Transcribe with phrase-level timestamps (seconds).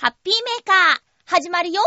[0.00, 1.82] ハッピーメーカー、始まるよ。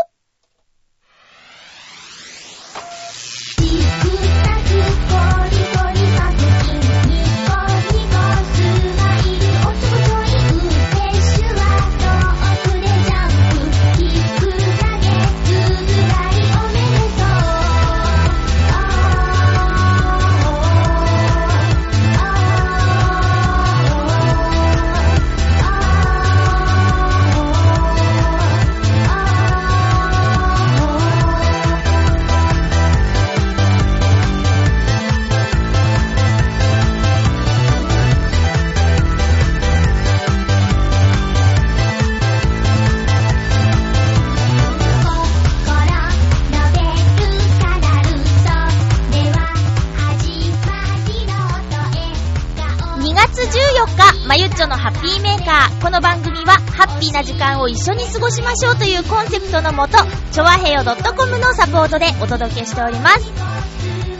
[54.52, 55.82] 14日、まゆっちょのハッピーメーカー。
[55.82, 59.96] この番組は、ハッピーな時間を一緒に過ごしましょうというコンセプトのもと、
[60.30, 63.32] ちょわへよ .com のサポートでお届けしております。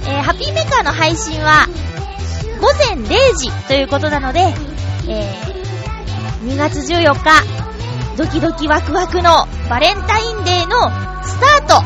[0.06, 1.66] えー、ハッピーメーカーの配信は、
[2.60, 4.54] 午前0時ということなので、
[5.08, 7.42] えー、2月14日、
[8.16, 10.90] ドキドキワクワクのバレンタインデーの
[11.24, 11.82] スタート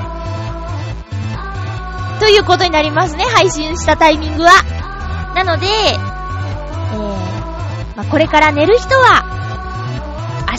[2.20, 4.52] ということになりますね、配信したタイミングは。
[5.34, 5.66] なので、
[8.10, 9.24] これから寝る人は、
[10.48, 10.56] 明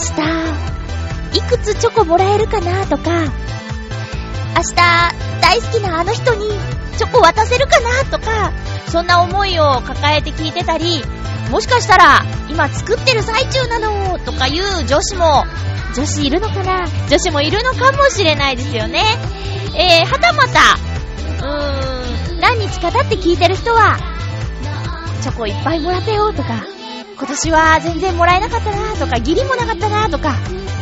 [1.33, 4.75] 日、いくつチョコもらえるかなとか、明日、
[5.41, 6.49] 大好きなあの人に
[6.97, 8.51] チョコ渡せるかなとか、
[8.89, 11.03] そんな思いを抱えて聞いてたり、
[11.49, 15.45] もしかしたら、今作ってる最中なのとかいう女子も、
[15.95, 16.85] 女子いるのかな？
[17.09, 19.03] 女子もいるのかもしれないですよね。
[19.73, 20.59] えー、はたまた、
[21.39, 23.97] うーん、何日か経って聞いてる人は、
[25.21, 26.61] チョコいっぱいもらったよとか、
[27.17, 30.35] 今年は全然もらえなかったなとか、義理もなかったなとか、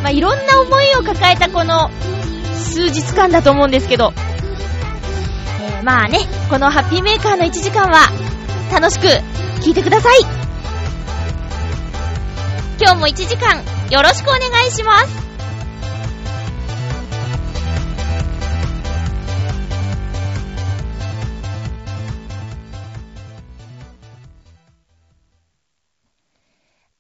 [0.04, 1.90] まあ、いろんな思いを抱えたこの
[2.54, 4.12] 数日間だと思うんですけど、
[5.62, 6.20] えー、まあね、
[6.50, 8.10] このハッピーメーカーの1時間は
[8.70, 9.08] 楽しく
[9.64, 10.20] 聞いてください。
[12.82, 15.25] 今日も1時間よろしくお願いします。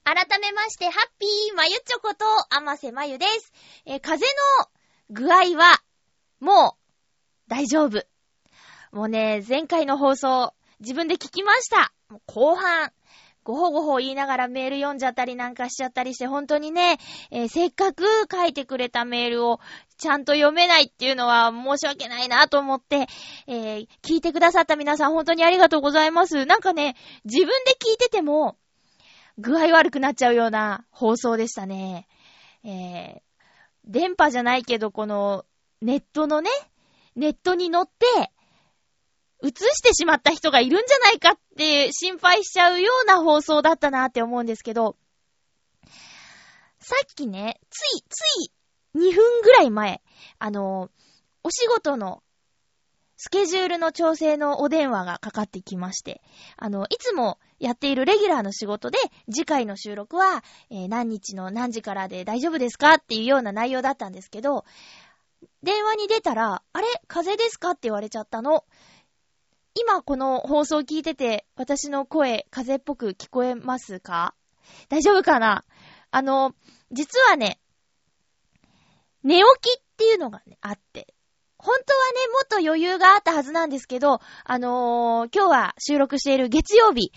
[0.05, 3.51] 改めまして、ハッピーまゆちょこと、あませまゆです。
[3.87, 4.23] えー風
[4.59, 4.69] の
[5.09, 5.81] 具合は、
[6.39, 8.05] もう、大丈夫。
[8.91, 11.91] もうね、前回の放送、自分で聞きました。
[12.27, 12.91] 後半、
[13.43, 16.99] ごほごほ言いながらメール読んじゃったりなんかしちゃったりして、本当にね、
[17.31, 19.59] えーせっかく書いてくれたメールを
[19.97, 23.07] ちゃんと読めないっていうのは申し訳ないなと思って、
[23.47, 26.45] えー聞いてくださった皆さん本当にありがとうございます。
[26.45, 28.55] なんかね、自分で聞いてても、
[29.37, 32.07] 具合悪くなっちゃうような放送でしたね。
[32.63, 33.21] えー、
[33.85, 35.45] 電波じゃないけど、この、
[35.81, 36.49] ネットのね、
[37.15, 38.31] ネットに乗って、
[39.43, 44.95] 映してしまった人がいるんじゃないかって心配しちゃうような放送だったなって思うんですけど、
[46.79, 48.51] さっきね、つい、つい
[48.95, 50.01] 2分ぐらい前、
[50.39, 50.89] あの、
[51.43, 52.23] お仕事の
[53.17, 56.21] スケジュールの調整のお電話がかかってきまして、
[56.57, 58.97] あの、いつもやっているレギュラーの仕事で、
[59.31, 64.65] 次回の収録は、えー何日の何時からで大丈夫ですかっていうような内容だったんですけど、
[65.63, 66.87] 電話に出たら、あれ？
[67.07, 68.65] 風邪ですかって言われちゃったの。
[69.75, 74.35] 今この放送聞いてて、私の声、風邪っぽく聞こえますか？
[74.89, 75.63] 大丈夫かな？
[76.11, 76.53] あの、
[76.91, 77.59] 実はね、
[79.23, 81.14] 寝起きっていうのがね、あって、
[81.65, 87.11] 本当はね、もっと余裕があったはずなんですけど、あのー今日は収録している月曜日、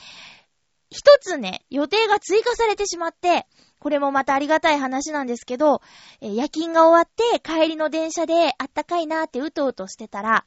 [0.90, 3.46] 一つね、予定が追加されてしまって、
[3.78, 5.82] これもまたありがたい話なんですけど、
[6.20, 10.46] 夜勤が終わって帰りの電車であったかいなーってうとうとしてたら、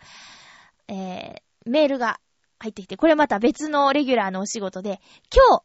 [0.88, 2.20] えーメールが
[2.58, 5.00] 入ってきて、これまた別のレギュラーのお仕事で、
[5.32, 5.64] 今日、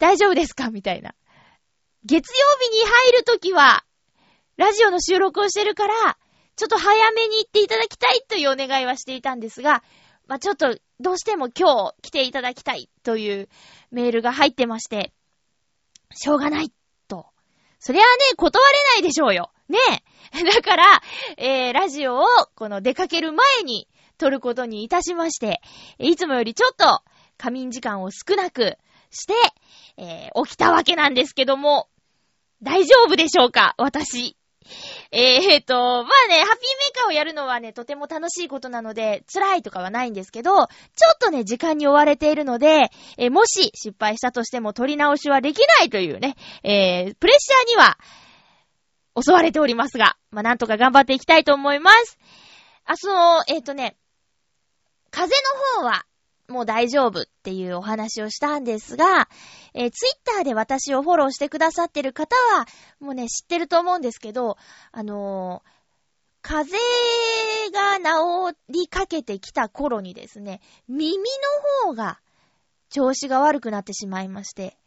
[0.00, 0.70] 大丈夫ですか？
[0.70, 1.14] みたいな。
[2.04, 3.84] 月曜日に入るときは、
[4.56, 6.18] ラジオの収録をしてるから、
[6.58, 9.82] ちょっと早めに行っていただきたいというお願いはしていたんですが、
[10.26, 13.48] まあ、ちょっと、どうしても今日来ていただきたいという
[13.92, 15.12] メールが入ってまして、
[16.12, 16.72] しょうがない、
[17.06, 17.26] と。
[17.78, 19.52] そりゃあね、断れないでしょうよ。
[19.68, 19.78] ね
[20.34, 20.42] え。
[20.44, 21.02] だから、
[21.36, 22.26] えー、ラジオを、
[22.56, 23.88] この出かける前に
[24.18, 25.60] 撮ることにいたしまして、
[25.98, 27.02] いつもよりちょっと
[27.36, 28.76] 仮眠時間を少なく
[29.10, 29.34] して、
[29.96, 31.88] えー、起きたわけなんですけども、
[32.62, 33.74] 大丈夫でしょうか？
[33.78, 34.37] 私。
[35.10, 40.64] えー、と、まあね、ハッピーメーカーをやるのはね、とても楽しいことなので、辛いとかはないんですけど、ちょ
[41.14, 46.34] っとね、時間に追われているので、えーもし失敗したとしても取り直しはできないというね、
[46.64, 47.98] えー、プレッシャーには、
[49.20, 52.18] 襲われておりますが、まあ、なんとか頑張っていきたいと思います。
[52.84, 53.96] あ、その、えっ、とね、
[55.10, 55.34] 風
[55.74, 56.04] の方は、
[56.48, 59.28] もう大丈夫っていうお話をしたんですが、
[59.74, 62.66] えー、ツイッターで私をフォローしてくださってる方は、
[63.00, 64.56] もうね、知ってると思うんですけど、
[64.90, 65.70] あのー、
[66.40, 66.78] 風
[67.72, 71.12] が治りかけてきた頃にですね、耳
[71.84, 72.18] の方が
[72.88, 74.78] 調子が悪くなってしまいまして、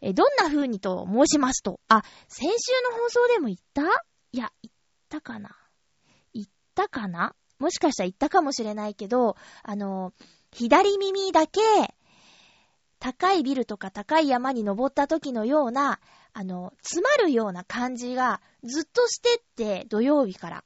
[0.00, 3.82] えどんな風にと申しますと、あ、先週の放送でも言った？
[4.32, 4.74] いや、言っ
[5.08, 5.56] たかな？
[6.34, 7.34] 言ったかな？
[7.58, 10.12] もしかしたら言ったかもしれないけど、あの、
[10.56, 11.60] 左耳だけ、
[12.98, 16.00] 高いビルとか高い山に登った時のような、
[16.32, 20.64] あの、詰まるような感じがずっとしてって、土曜日から。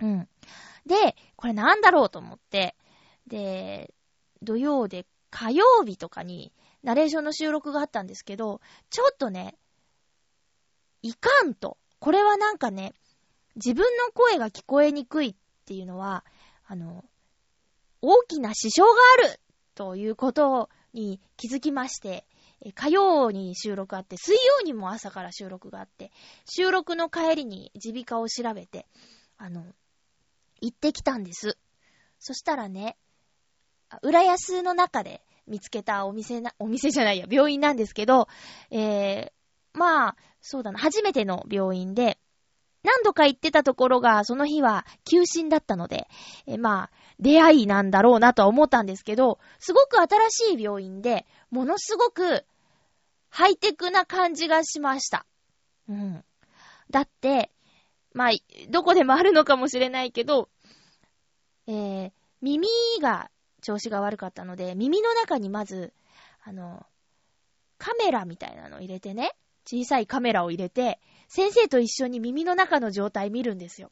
[0.00, 0.28] うん。
[0.86, 2.74] で、これなんだろうと思って、
[3.28, 3.94] で、
[4.42, 6.52] 土曜で火曜日とかに
[6.82, 8.60] ナレーションの収録があったんですけど、
[8.90, 9.56] ちょっとね、
[11.02, 11.78] いかんと。
[12.00, 12.92] これはなんかね、
[13.54, 16.24] 自分の声が聞こえにくいっていうのは、
[16.66, 17.04] あの、
[18.02, 19.40] 大きな支障がある
[19.74, 22.26] ということに気づきまして、
[22.74, 26.10] 火曜に収録あって、水曜にも朝から収録があって、
[26.46, 28.86] 収録の帰りに耳鼻科を調べて、
[29.36, 29.64] あの、
[30.60, 31.58] 行ってきたんです。
[32.18, 32.96] そしたらね、
[34.02, 38.28] 浦安の中で見つけたお店な、お店じゃないや、病院なんですけど、
[38.70, 42.18] えー、まあ、そうだな、初めての病院で、
[42.86, 46.06] 何度か行ってたところが、その日は休診だったので、
[46.46, 52.46] え、まあ、出会いなんだろうなとは思ったんですけど、すごく新しい病院で、ものすごく、
[53.28, 55.26] ハイテクな感じがしました。
[55.88, 56.24] うん。
[56.88, 57.50] だって、
[58.14, 58.30] まあ、
[58.70, 60.48] どこでもあるのかもしれないけど、
[61.66, 62.68] えー、耳
[63.02, 63.30] が
[63.62, 65.92] 調子が悪かったので、耳の中にまず、
[66.44, 66.86] あの、
[67.78, 69.32] カメラみたいなのを入れてね、
[69.66, 73.90] 小さいカメラを入れて、先生と一緒に耳の中の状態見るんですよ。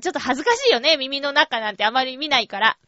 [0.00, 2.78] ちょっと恥ずかしいよね、耳の中なんてあまり見ないから。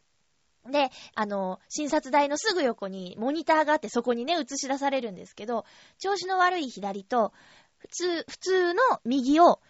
[0.70, 5.64] で、あの、診察台のすぐ横にモニターがあってそこにね、映し出されるんですけど、
[5.98, 7.32] 調子の悪い左と、
[7.78, 9.60] 普通、普通の右を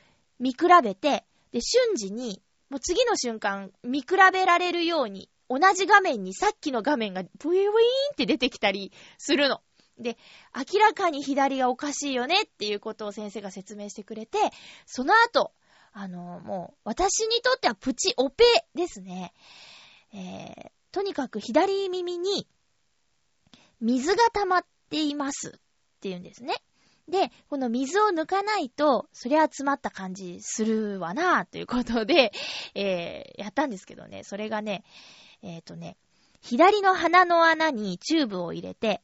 [0.40, 7.70] 見比べて、で、瞬時に、もう次の瞬間、見比べられるように同じ画面にさっきの画面がブイブイーン
[8.12, 9.60] って出てきたりするの。
[10.00, 10.16] で、
[10.54, 14.38] 明らかに左がおかしいよねっていうことを先生が説明してくれて、
[14.86, 15.52] その後、
[15.92, 18.44] あの、もう、私にとってはプチオペ
[18.74, 19.32] ですね。
[20.12, 22.48] えー、とにかく左耳に
[23.80, 25.60] 水が溜まっていますっ
[26.00, 26.54] ていうんですね。
[27.08, 32.32] で、この水を抜かないと、そりゃ詰まった感じするわなということで、
[32.74, 34.84] えー、やったんですけどね、それがね、
[35.42, 35.96] えっ、ー、とね、
[36.40, 39.02] 左の鼻の穴にチューブを入れて、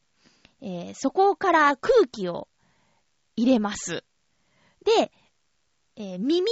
[0.61, 2.47] えー、そこから空気を
[3.35, 4.03] 入れます。
[4.83, 5.11] で、
[5.95, 6.49] えー、耳、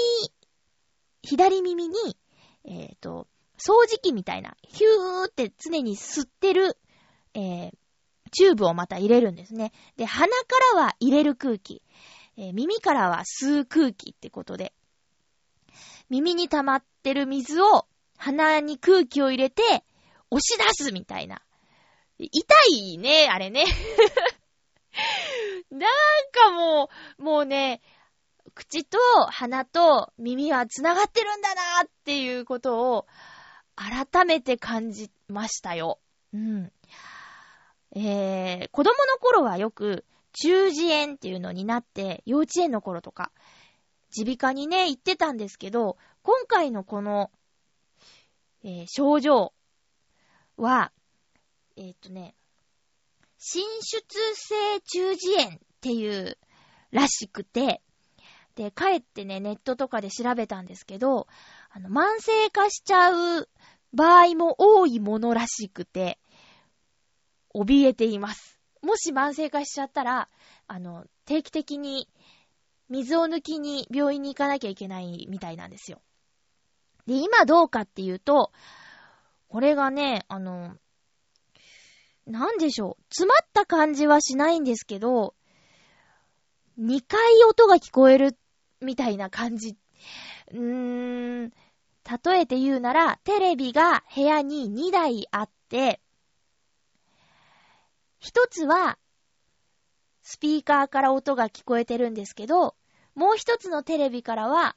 [1.21, 1.95] 左耳に、
[2.65, 6.77] えっ、と、掃除機みたいな、ヒューって常に吸ってる、
[7.33, 7.71] え
[8.31, 9.71] チューブをまた入れるんですね。
[9.97, 10.33] で、鼻か
[10.75, 11.81] らは入れる空気、
[12.37, 14.73] え耳からは吸う空気ってことで、
[16.09, 17.87] 耳に溜まってる水を
[18.17, 19.61] 鼻に空気を入れて、
[20.31, 21.41] 押し出すみたいな。
[22.17, 23.65] 痛いね、あれね。
[25.69, 25.89] なん
[26.31, 26.89] かも
[27.19, 27.81] う、もうね、
[28.53, 28.97] 口と
[29.27, 33.07] 鼻と耳は繋がってるんだなっていうことを
[33.75, 35.99] 改めて感じましたよ。
[36.33, 36.71] うん。
[37.95, 43.31] えー、子供の頃はよく中耳炎っていうのになって幼稚園の頃とか
[44.17, 47.31] 耳鼻科にね行ってたんですけど、今回のこの
[48.67, 49.53] えー、症状
[50.57, 50.91] は、
[51.77, 52.35] えー、っとね、
[53.37, 54.03] 伸出
[54.35, 56.37] 性中耳炎っていう
[56.91, 57.81] らしくて、
[58.55, 61.27] で、帰ってね、ネットとかで調べたんですけど、
[61.69, 63.49] あの、慢性化しちゃう
[63.93, 66.19] 場合も多いものらしくて、
[67.53, 68.59] 怯えています。
[68.81, 70.29] もし慢性化しちゃったら、
[70.67, 72.07] あの、定期的に
[72.89, 76.01] 水を抜きに病院に行かなきゃいけないみたいなんですよ。
[77.05, 78.51] で、今どうかっていうと、
[79.49, 80.75] これがね、あの、
[82.25, 83.03] なんでしょう。
[83.09, 85.35] 詰まった感じはしないんですけど、
[86.79, 88.37] 2回音が聞こえる
[88.81, 89.77] みたいな感じ。
[90.51, 96.01] うーん、例えて言うなら、テレビが部屋に2台あって、
[98.19, 98.97] 一つは、
[100.23, 102.75] スピーカーから音が聞こえてるんですけど、
[103.13, 104.75] もう一つのテレビからは、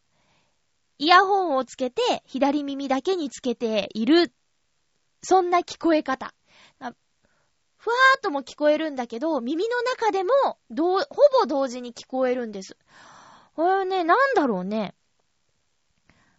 [0.99, 4.35] イヤホンをつけて、左耳だけにつけている。
[5.23, 6.35] そんな聞こえ方。
[7.79, 10.33] ふわーっとも聞こえるんだけど、耳の中でも、
[10.71, 12.77] どう、ほぼ同時に聞こえるんです。
[13.55, 14.95] これね、なんだろうね。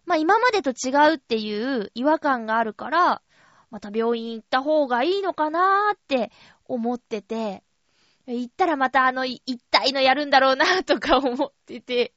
[0.04, 3.22] まあ今までと違うっていう違和感があるから、
[3.70, 6.32] また病院行った方がいいのかなーって
[6.66, 7.62] 思ってて、
[8.26, 12.12] 行ったらまたあの、一体のやるんだろうなーとか 思ってて、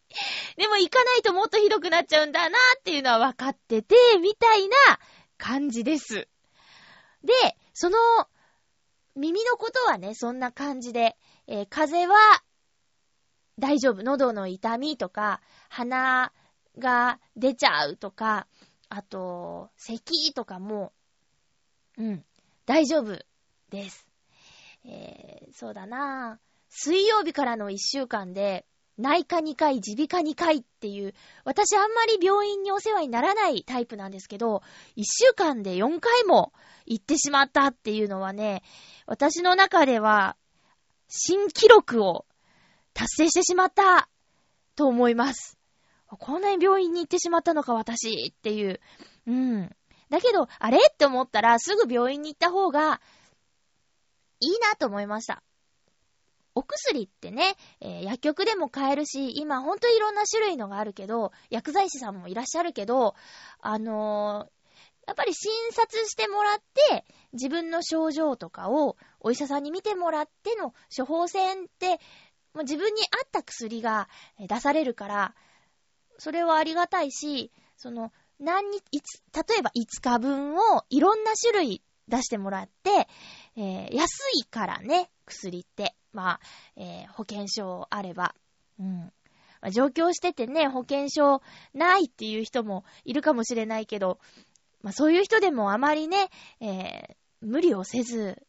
[0.58, 4.76] でも行かないともっとひどくなっちゃうんだなーっていうのは分かってて、みたいな
[5.38, 6.28] 感じです。
[7.24, 7.34] で、
[7.74, 7.98] その、
[9.16, 11.16] 耳のことはね、そんな感じで、
[11.48, 12.44] えー、風邪は
[13.60, 14.04] 大丈夫。
[14.04, 16.32] 喉の痛みとか、鼻
[16.80, 18.48] が出ちゃうとか、
[18.90, 20.94] あと、咳とかも、
[21.98, 22.26] うん、
[22.66, 23.20] 大丈夫
[23.70, 24.08] です。
[24.86, 26.40] えー、そうだな
[26.70, 28.66] 水曜日からの一週間で、
[28.98, 31.14] 内科2回、耳鼻科2回っていう、
[31.46, 34.62] 私あんまり病院にお世話にならないタイプなんですけど、
[34.96, 36.54] 一週間で4回も
[36.86, 38.62] 行ってしまったっていうのはね、
[39.08, 40.38] 私の中では、
[41.08, 42.26] 新記録を
[42.94, 44.10] 達成してしまった
[44.76, 45.58] と思います。
[46.08, 48.80] こんなに病院に行ってしまったのか私っていう。
[49.26, 49.76] うん。
[50.10, 50.78] だけど、あれ？
[50.78, 53.02] って思ったらすぐ病院に行った方が
[54.40, 55.42] いいなと思いました。
[56.56, 63.16] お薬ってね、えー、薬局でも買えるし、今ほんといろんな種類のがあるけど、薬剤師さんもいらっしゃるけど、
[63.60, 72.00] あのー、やっぱり診察してもらって、自分の症状とかをお医者さんに見てもらっての処方箋って、
[72.54, 74.08] もう自分に合った薬が
[74.40, 75.36] 出されるから、
[76.20, 81.82] それはありがたいし、その、何日、例えば5日分をいろんな種類
[82.14, 83.08] 出してもらって、
[83.58, 85.96] えー、安いからね、薬って。
[86.12, 86.40] まあ、
[86.76, 88.36] えー、保険証あれば。
[88.80, 89.12] うん。
[89.62, 91.42] まあ、上京しててね、保険証
[91.74, 94.20] ないっていう人もいるかもしれないけど、
[94.84, 96.30] まあそういう人でもあまりね、
[96.60, 98.46] えー、無理をせず、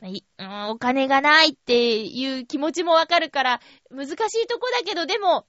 [0.00, 5.46] うん、お金がないっていう気持ちもわかるから、難しいとこだけど、でも、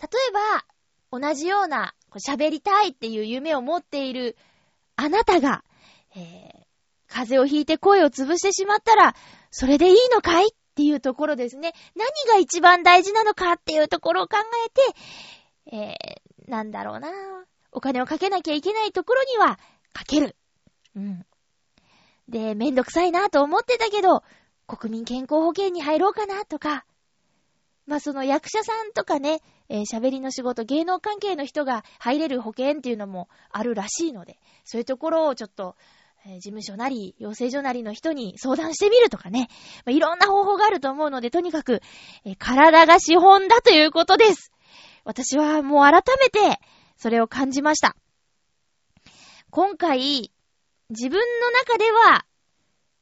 [0.00, 0.64] 例えば、
[1.18, 4.36] 同じような、喋りたいっていう夢を持っている
[4.96, 5.64] あなたが、
[6.14, 6.66] えー、
[7.08, 9.14] 風邪をひいて声を潰してしまったら、
[9.50, 11.72] それでいいのかいっていうところですね。
[11.94, 17.10] 何が一番大事なのかっていうところを考えて、えー、なんだろうな
[17.72, 19.58] お金をかけなきゃいけないところには、
[19.92, 20.36] かける。
[20.94, 21.26] うん。
[22.28, 24.22] で、めんどくさいなと思ってたけど、
[24.66, 26.84] 国民健康保険に入ろうかなとか、
[27.86, 35.76] まあその役者さんとかね、えー、喋りの仕事、芸能関係の人が入れる保険っていうのもあるらしいので、そういうところをちょっと、
[36.26, 39.48] えー、事務所なり、養成所なりの人に相談してみるとかね、
[39.84, 41.80] まあ、いろんな方法があると思うので、とにかく、
[42.24, 44.52] えー、体が資本だということです。
[45.04, 46.60] 私はもう改めて、
[46.96, 47.96] それを感じました。
[49.50, 50.32] 今回、
[50.90, 52.24] 自分の中では、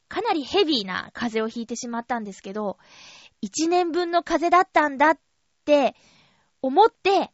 [0.07, 2.77] かなりヘビーな風邪をひいてしまったんですけど、
[3.41, 5.19] 一年分の風邪だったんだっ
[5.65, 5.95] て
[6.65, 7.31] 思って、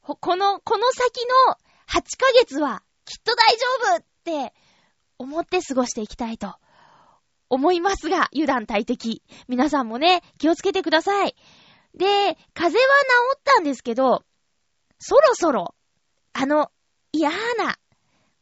[0.00, 1.54] この、この先の
[1.86, 4.54] 8ヶ月はきっと大丈夫って
[5.18, 6.54] 思って過ごしていきたいと
[7.50, 9.22] 思いますが、油断大敵。
[9.48, 11.36] 皆さんもね、気をつけてください。
[11.94, 13.02] で、風邪は
[13.34, 14.24] 治ったんですけど、
[14.98, 15.74] そろそろ、
[16.32, 16.70] あの、
[17.12, 17.36] 嫌な、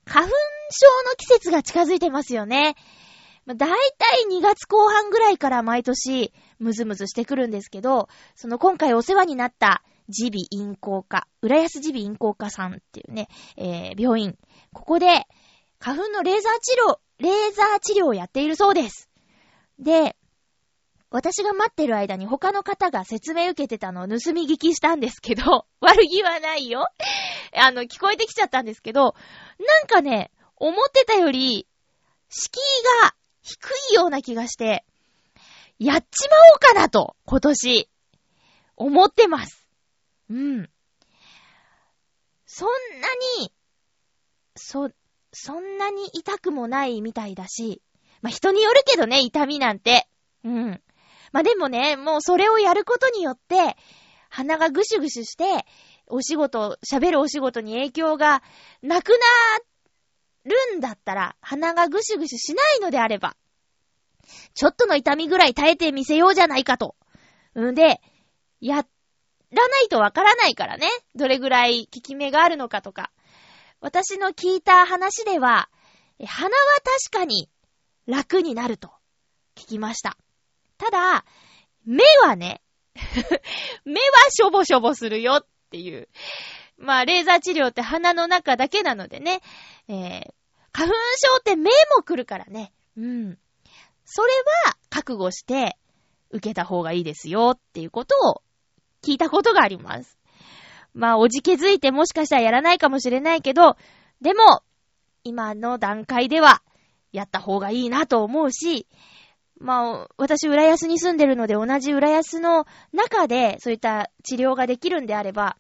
[0.05, 0.33] 花粉
[0.71, 2.77] 症の季節が近づいてますよね。
[3.49, 9.83] だいたい2月後半ぐらいから毎年、ムズムズしてくるんですけど、その今回お世話になった
[10.13, 14.39] 耳鼻咽喉科、浦安耳鼻咽喉科さんっていうね、えー、病院。
[14.73, 15.27] ここで、
[15.79, 19.09] 花粉のレーザー治療、レーザー治療をやっているそうです。
[19.79, 20.17] で、
[21.11, 26.87] 私が待ってる間に他の方が説明受けてたのを盗み聞きしたんですけど、 悪気はないよ。
[27.55, 29.15] あの、聞こえてきちゃったんですけど、
[29.59, 31.67] なんかね、思ってたより、
[32.31, 33.59] 敷居が低
[33.93, 34.85] いような気がして、
[35.79, 37.91] やっちまおうかなと、今年、
[38.77, 39.62] 思ってます。
[40.33, 40.71] うん。
[42.47, 43.09] そんな
[43.41, 43.53] に、
[44.57, 44.91] そ、
[45.33, 47.83] そんなに痛くもないみたいだし、
[48.23, 50.09] まあ、人によるけどね、痛みなんて。
[50.45, 50.83] うん。
[51.33, 53.77] まあ、でもね、もうそれをやることによって、
[54.31, 55.67] 鼻がぐしゅぐしゅして、
[56.07, 58.43] お仕事、喋るお仕事に影響が
[58.83, 59.17] なくな
[60.45, 63.37] るんだったら、鼻がぐしゅぐしゅしないのであれば、
[64.55, 66.97] ちょっとの痛みぐらい耐えてみせようじゃないかと。
[67.59, 68.01] んで、
[68.61, 68.87] や
[69.53, 70.89] らないとわからないからね。
[71.15, 73.11] どれぐらい効き目があるのかとか。
[73.81, 75.69] 私の聞いた話では、
[76.25, 76.53] 鼻は
[77.11, 77.51] 確かに
[78.07, 78.91] 楽になると
[79.57, 80.17] 聞きました。
[80.79, 81.25] ただ、
[81.85, 82.63] 目はね、
[83.85, 86.09] 目はしょぼしょぼするよっていう。
[86.77, 89.41] まあ、レーザー治療って鼻の中だけなのでね、
[89.89, 90.33] えー、
[90.73, 92.73] 花粉症って目も来るからね。
[92.97, 93.39] うん。
[94.05, 94.33] それ
[94.67, 95.77] は覚悟して
[96.31, 98.43] 受けた方がいいですよっていうことを
[99.03, 100.19] 聞いたことがあります。
[100.95, 103.77] まあ、おじけづいてもしかしたらやらないかもしれないけど、
[104.21, 104.63] でも、
[105.25, 106.63] 今の段階では、
[107.13, 108.87] やった方がいいなと思うし、
[109.59, 115.57] まあ、私、浦安に住んでるので、同じ浦安の中で、そういった治療ができるんであれば、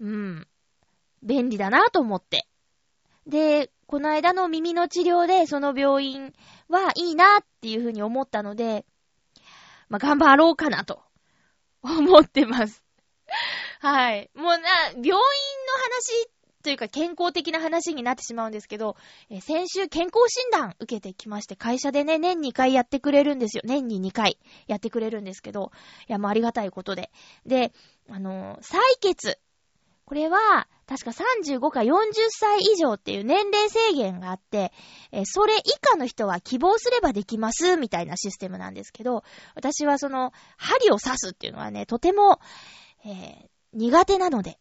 [0.00, 0.46] うん、
[1.22, 2.46] 便利だなと思って。
[3.26, 6.34] で、この間の耳の治療で、その病院
[6.68, 8.84] はいいなっていうふうに思ったので、
[9.88, 11.02] まあ、頑張ろうかなと、
[11.82, 12.82] 思ってます。
[13.80, 14.30] はい。
[14.34, 14.58] もうな、
[14.92, 16.28] 病院の話
[16.62, 18.96] というか健康的な話になってしまうんですけど、
[19.30, 23.62] え、先週健康診断受けてきまして、会社でね、年2回やってくれるんですよ。
[23.64, 25.72] 年に2回やってくれるんですけど、
[26.08, 27.10] いや、もうありがたいことで。
[27.46, 27.72] で、
[28.10, 29.38] あのー、採血。
[30.04, 31.92] これは、確か35か40
[32.30, 34.72] 歳以上っていう年齢制限があって、
[35.12, 39.22] えー、それ以下の人は希望すればできます、みたいなシステムなんですけど、
[39.54, 42.40] 私はその、針を刺すっていうのはね、とても、
[43.04, 44.58] えー、苦手なので、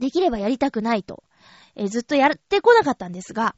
[0.00, 1.22] できればやりたくないと、
[1.76, 3.54] えー、ずっとやってこなかったんですが、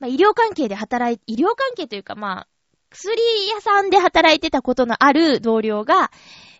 [0.00, 2.48] まあ、医療関係で働い、医療関係というかまあ、
[2.90, 3.16] 薬
[3.48, 6.10] 屋さんで働いてたことのある同僚が、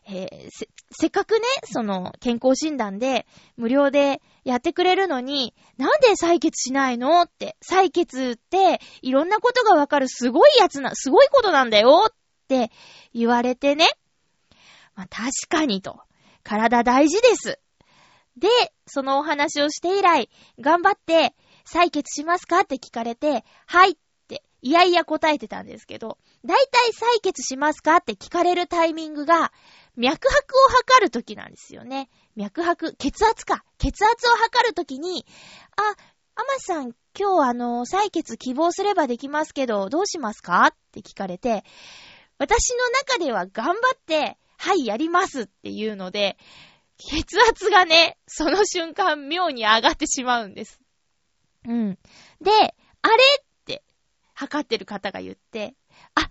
[0.08, 12.14] えー、せ、せっかくね、その、健康診断で、無料でやってくれるのに、なんで採血しないのって、採血って、いろんなことがわかるすごいやつな、すごいことなんだよっ
[12.48, 12.70] て
[13.12, 13.86] 言われてね。
[14.94, 16.00] まあ、確かにと。
[16.42, 17.60] 体大事です。
[18.38, 18.48] で、
[18.86, 21.34] そのお話をして以来、頑張って、
[21.70, 23.96] 採血しますかって聞かれて、はいっ
[24.26, 29.52] て、いやいや答えてたんですけど、だいたい採血しますかって聞かれるタイミングが、
[29.98, 32.08] 脈拍を測るときなんですよね。
[32.36, 33.64] 脈拍、血圧か。
[33.78, 35.26] 血圧を測るときに、
[35.76, 35.82] あ、
[36.36, 40.68] アマさん、今日あの、採血希望すればできますけど、どうしますか？
[40.68, 41.64] って聞かれて、
[42.38, 46.38] 私の中では頑張って、はい、やりますっていうので、
[46.98, 50.80] 血圧がね、その瞬間妙に上がってしまうんです。
[51.66, 51.98] うん。
[52.40, 52.50] で、
[53.02, 53.82] あれって、
[54.34, 55.74] 測ってる方が言って、
[56.14, 56.28] あ、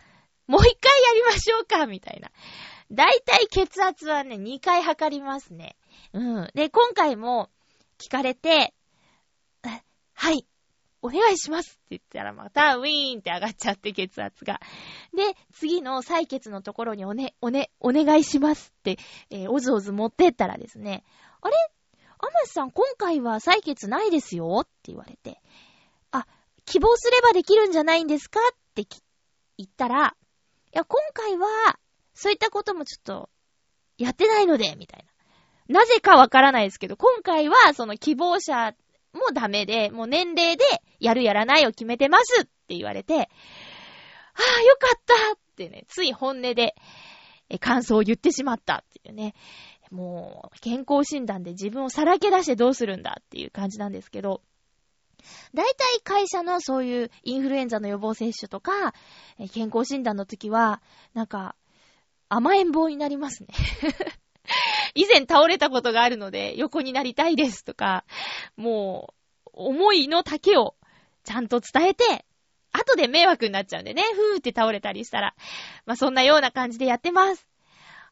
[0.47, 2.32] もう一回やりましょうか、みたいな。
[2.91, 5.76] だいたい血圧はね、2回測りますね。
[6.13, 6.50] うん。
[6.54, 7.50] で、今回も
[7.97, 8.73] 聞かれて、
[10.13, 10.47] はい、
[11.02, 14.60] お願いしますって言ったらまたウィーンって上がっちゃって血圧が。
[15.15, 18.97] で、次の採血のところにおね、おね、お願いしますって、
[19.30, 21.04] えー、おずおず持ってったらですね、
[21.41, 21.56] あれ？
[22.19, 25.39] アマスさん今回は採血ないですよって言われて、
[26.12, 26.26] あ、
[26.65, 28.84] 希望すればできるんじゃないんですかって
[29.58, 30.15] 言ったら、
[30.73, 31.78] いや、今回は、
[32.17, 33.30] そういったこともちょっと、
[33.99, 35.06] やってないので、みたい
[35.67, 35.82] な。
[35.82, 38.73] なぜかわからないですけど、今回は、その希望者
[39.13, 40.63] もダメで、もう年齢で
[40.99, 46.73] やるやらないを決めてますって言われて、ああ、よかったってね、つい本音で、
[47.60, 49.36] 感想を言ってしまったっていうね。
[49.91, 54.41] もう、健康診断で自分をさらけ出してどうするんだっていう感じなんですけど、
[55.53, 58.93] 大体会社のそういうインフルエンザの予防接種とか、
[59.53, 60.82] 健康診断の時は、
[61.13, 61.56] なんか、
[62.29, 63.49] 甘えん坊になりますね
[64.95, 68.05] 以前倒れたことがあるので、横になりたいですとか、
[68.55, 69.13] も
[69.45, 70.75] う、思いの丈を
[71.23, 72.25] ちゃんと伝えて、
[72.71, 75.35] 後で迷惑になっちゃうんでね、ふーって倒れたりしたら。
[75.85, 77.47] まあ、そんなような感じでやってます。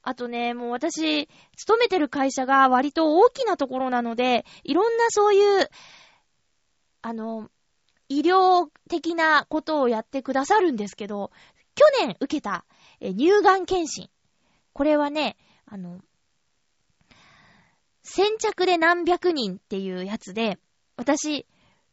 [0.01, 5.69] あとね、もう私、勤めてる会社が割と大きなところなので、いろんなそういう、
[7.01, 7.49] あの、
[8.07, 11.31] 医療的なことをやってくださるんですけど、
[11.73, 12.65] 去年受けた、
[13.05, 14.09] え乳がん検診。
[14.73, 16.01] これはね、あの、
[18.01, 20.57] 先着で何百人っていうやつで、
[20.97, 21.45] 私、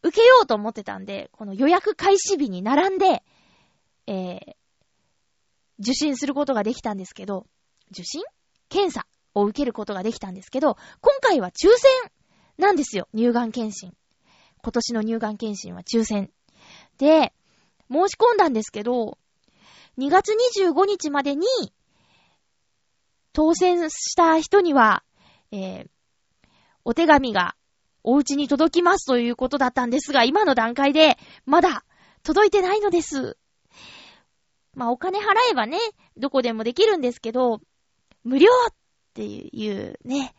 [0.03, 3.23] 受けようと思ってたんで、この予約開始日に並んで、
[4.07, 4.55] えー、
[5.81, 7.47] 受診することができたんですけど、
[7.91, 8.23] 受診？
[8.71, 12.11] 検査を受けることができたんですけど、今回は抽選
[12.57, 13.95] なんですよ、乳がん検診。
[14.63, 16.31] 今年の乳がん検診は抽選。
[16.97, 17.35] で、
[17.91, 19.19] 申し込んだんですけど、
[19.99, 21.47] 2月25日までに、
[23.33, 25.03] 当選した人には、
[25.51, 25.89] えー、
[26.85, 27.55] お手紙が
[28.03, 31.85] お家に届きますということだったんですが、今の段階でまだ
[32.23, 33.37] 届いてないのです。
[34.75, 35.79] まあお金払えばね、
[36.17, 37.61] どこでもできるんですけど、
[38.25, 38.75] 無料っ
[39.15, 40.35] ていうね、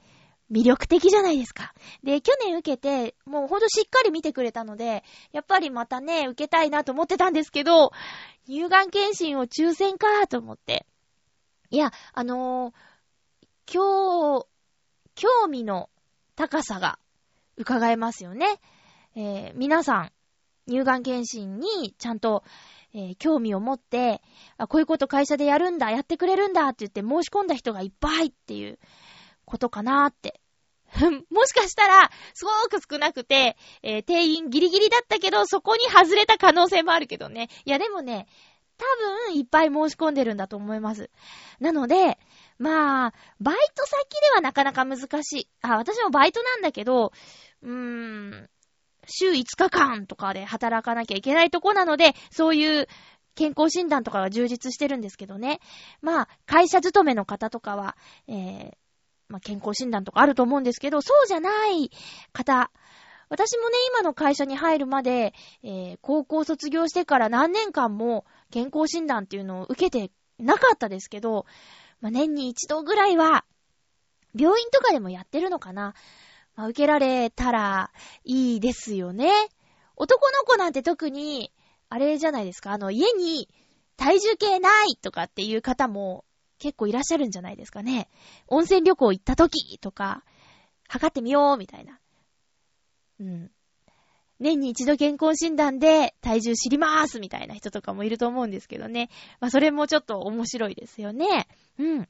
[0.54, 1.74] 魅力的じゃないですか。
[2.04, 7.92] で、去年受けて、もうほんとしっかり見てくれたので、やっぱりまたね、受けたいなと思ってたんですけど、
[8.46, 10.86] 乳がん検診を抽選かと思って。
[11.72, 14.46] いや、あのー、今日、
[15.16, 15.90] 興味の
[16.36, 17.00] 高さが
[17.58, 18.46] 伺えますよね。
[19.16, 20.12] えー、皆さん、
[20.68, 22.44] 乳がん検診にちゃんと、
[22.94, 24.22] えー、興味を持って、
[24.58, 28.78] あ、こういうこと会社でやるんだ、やってくれるんだって言って申し込んだ人がいっぱいっていう
[29.46, 30.43] ことかなーって。
[31.32, 37.50] もしかしたら、すごく少なくて、えー、定員ギリギリだったけど、そこに外れた可能性もあるけどね。
[37.66, 38.28] いや、でもね、
[38.78, 38.86] 多
[39.28, 41.10] 分、いっぱい申し込んでるんだと思います。
[41.60, 42.18] なので、
[42.58, 45.50] まあ、バイト先ではなかなか難しい。
[45.62, 47.12] あ、私もバイトなんだけど、
[47.62, 48.50] うーん、
[49.08, 52.88] 週5日間とかで働かなきゃいけないとこなので、そういう
[53.36, 55.60] 健康診断とかは充実してるんですけどね。
[56.02, 58.74] まあ、会社勤めの方とかは、えー、
[59.34, 61.90] まあ、健康診断とかあると思うんですけど、そうじゃない
[62.34, 62.72] 方、
[63.30, 71.48] 私もね、今の会社に入るまで、えー、高校卒業してから何年間も健康診断っていうのを受けてなかったですけど、
[72.00, 73.44] まあ、年に一度ぐらいは、
[74.36, 75.96] 病院とかでもやってるのかな。
[76.56, 77.92] まあ、受けられたら
[78.24, 79.32] いいですよね。
[79.96, 81.52] 男の子なんて特に、
[81.90, 83.50] あれじゃないですか、あの、家に
[83.98, 86.24] 体重計ないとかっていう方も
[86.64, 88.08] 結構いらっしゃるんじゃないですかね。
[88.48, 90.24] 温泉旅行行った時とか、
[90.88, 92.00] 測ってみようみたいな。
[93.20, 93.52] うん。
[94.40, 99.10] 年に一度健康診断で体重知りまーすみたいな人とかもいると思うんですけどね。
[99.42, 101.50] まあそれもちょっと面白いですよね。
[101.78, 102.08] うん。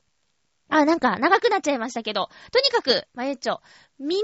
[0.69, 3.59] あ、なんか長くなっちゃいましたけど、とにかく、まゆっちょ、
[3.97, 4.21] 耳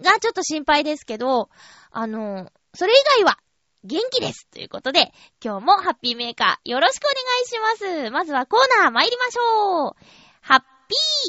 [0.00, 1.50] がちょっと心配ですけど、
[1.90, 3.38] あの、それ以外は
[3.84, 5.12] 元気ですということで、
[5.44, 8.10] 今日もハッピーメーカーよろしくお願いします。
[8.10, 9.96] まずはコーナー参りましょう。
[10.40, 10.64] ハッピ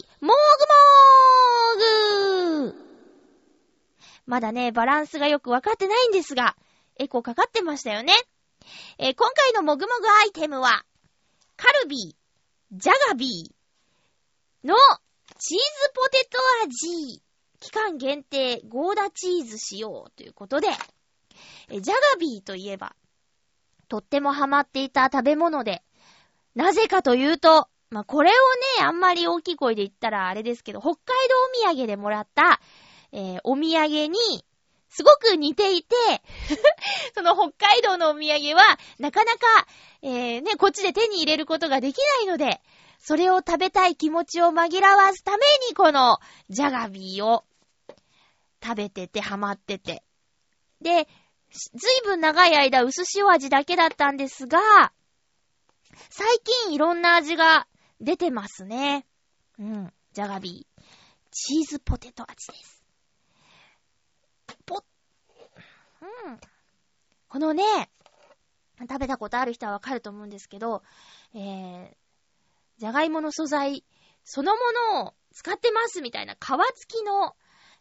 [0.01, 0.35] ーモーグ
[2.61, 2.85] モーグ
[4.25, 6.55] まだね、バランスがよくわかってないんですが、
[6.97, 8.13] エコーかかってましたよね。
[8.99, 10.85] えー、今回のもぐもぐアイテムは、
[11.57, 14.75] カルビー、ジャガビーの
[15.39, 17.21] チーズポテト味、
[17.59, 20.69] 期間限定ゴーダチーズ使用ということで、
[21.69, 22.95] えジャガビーといえば、
[23.88, 25.84] とってもハマっていた食べ物で、
[26.56, 28.34] なぜかというと、まあ、これを
[28.80, 30.97] ね、あんまり大きい声で言ったらあれですけど、北海
[31.63, 32.60] 道お土産でもらった、
[33.12, 34.17] えー、お土産に、
[34.89, 35.95] すごく似ていて
[37.15, 38.63] その北海道のお土産は、
[38.97, 39.67] なかなか、
[40.01, 42.62] えー、ね、こっちで手に入れることができないので、
[42.99, 47.43] それを食べたい気持ちを紛らわすために、この、ジャガビーを、
[48.63, 50.04] 食べてて、ハマってて。
[50.82, 51.08] で、
[51.51, 54.60] ずいぶん長い間、薄塩味だけだったんですが、
[56.10, 56.27] 最
[56.65, 57.67] 近いろんな味が
[58.01, 59.05] 出てますね。
[59.58, 59.93] うん。
[60.13, 60.81] ジャガビー。
[61.31, 62.84] チーズポテト味です。
[64.65, 64.84] ぽっ、
[66.01, 66.39] うん。
[67.27, 67.63] このね、
[68.81, 70.84] 食べたことある人はわかると思うんですけど、
[71.34, 71.95] えー、
[72.77, 73.86] じゃがいもの素材
[74.25, 74.60] そのも
[74.97, 76.38] のを使ってますみたいな皮
[76.79, 77.36] 付きの、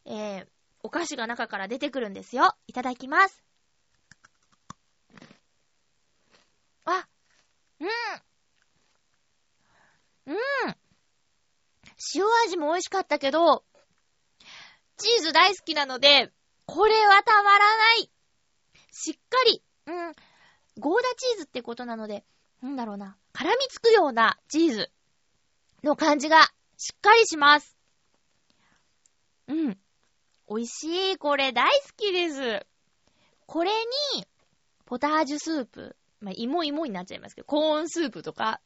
[0.04, 0.46] えー、
[0.82, 2.54] お菓子が中から出てくるんですよ。
[2.66, 3.43] いただきます。
[6.84, 7.08] あ、
[7.80, 7.88] うん。
[10.26, 10.36] うん。
[12.14, 13.64] 塩味も美味しかったけど、
[14.96, 16.32] チーズ大好きなので、
[16.66, 18.10] これはたまらない
[18.92, 20.12] しっかり、うん、
[20.78, 22.24] ゴーダチーズってことなので、
[22.62, 24.90] なんだろうな、絡みつくようなチーズ
[25.82, 26.42] の感じが
[26.76, 27.76] しっかりします。
[29.48, 29.78] うん。
[30.48, 31.16] 美味しい。
[31.16, 32.66] これ大好きです。
[33.46, 33.72] これ
[34.14, 34.26] に、
[34.86, 35.96] ポタージュスープ。
[36.24, 38.60] まあ、芋芋になっちゃいますけど、コーンスープとか。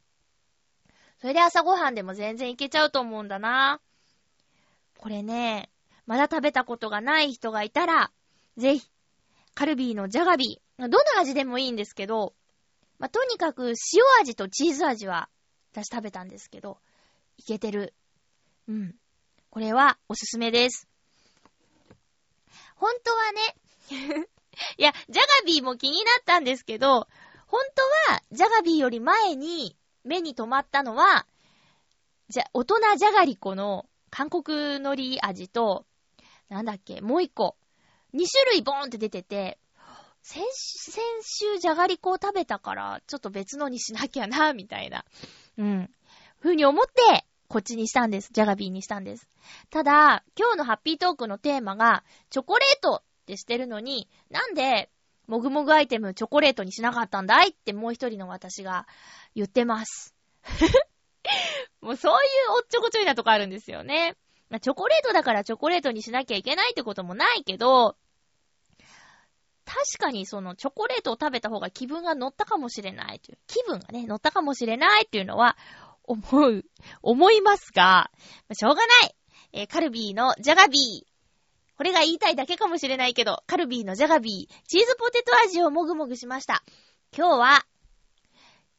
[1.20, 3.80] それで朝ごはんでも全然いけちゃうと思うんだな。
[4.96, 5.68] これね、
[6.06, 8.12] まだ食べたことがない人がいたら、
[8.56, 8.88] ぜひ、
[9.54, 12.32] カルビーのジャガビー、どの味でもいいんですけど、
[13.00, 13.74] まあ、とにかく塩
[14.20, 15.28] 味とチーズ味は
[15.72, 16.78] 私食べたんですけど、
[17.38, 17.92] いけてる。
[18.68, 18.94] うん。
[19.50, 20.86] これはおすすめです。
[22.76, 24.28] 本当はね
[24.78, 27.08] いや、ジャガビーも気になったんですけど、
[27.48, 31.26] 本当はジャガビーより前に目に留まったのは、
[32.28, 35.86] じゃ、大人じゃがりこの韓国海苔味と、
[36.48, 37.56] なんだっけ、もう一個。
[38.12, 39.58] 二種類ボーンって出てて、
[40.22, 45.04] 先、先週じゃがりこを食べたから、ちょっと別のにしなきゃな、みたいな。
[45.56, 45.90] うん。
[46.38, 48.30] ふうに思って、こっちにしたんです。
[48.32, 49.28] ジャガビーにしたんです。
[49.70, 54.90] ただ、今日のハッピートークのテーマが、チョコレートってしてるのに、なんで、
[55.28, 58.86] もぐもぐアイテムチョコレートにしなかったんだいってもう一人の私が
[59.34, 60.14] 言ってます。
[61.80, 64.16] もうそういうおっちょこちょいなとこあるんですよね。
[64.48, 67.96] まあ、チョコレートだからチョコレートにしなきゃいけないってこともないけど、
[69.66, 75.58] 確かにそのチョコレートを食べた方が気分が乗ったかもしれないという、気分がね、乗ったかもしれないっていうのは
[76.04, 76.64] 思う、
[77.02, 78.10] 思いますが、
[78.54, 79.14] しょうがない。
[79.52, 81.07] えー、カルビーのジャガビー。
[81.78, 86.64] これが言いたいだけかもしれないけど、カルビーのジャガビー、チーズポテト味をもぐもぐしました。
[87.16, 87.66] 今日は、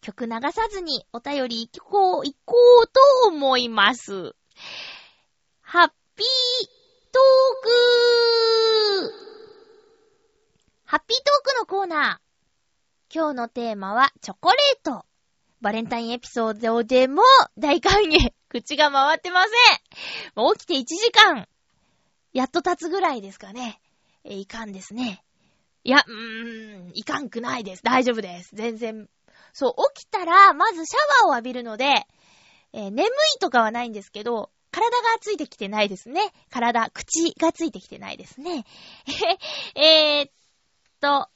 [0.02, 4.36] 曲流さずにお便り行こう、行こうと思います。
[5.62, 6.68] ハッピー
[7.14, 7.64] トー
[9.08, 9.14] ク
[10.84, 13.16] ハッピートークのコーナー。
[13.16, 15.06] 今日のテーマはチョコレート。
[15.62, 17.24] バレンタインエピソードでも
[17.58, 18.34] 大歓迎。
[18.50, 20.54] 口が回ってません。
[20.54, 21.48] 起きて1時間、
[22.34, 23.80] やっと経つぐらいですかね。
[24.24, 25.24] えいかんですね。
[25.84, 27.84] いや、うーん、いかんくないです。
[27.84, 28.52] 大丈夫です。
[28.54, 29.10] 全然。
[29.54, 32.06] そう、起きたら、まずシャワーを浴びるので、
[32.74, 36.22] えー、眠いとかはないんですけど、体がついてきてないですね。
[36.50, 38.66] 体、口がついてきてないですね。
[39.76, 40.32] えー、っ
[41.00, 41.30] と、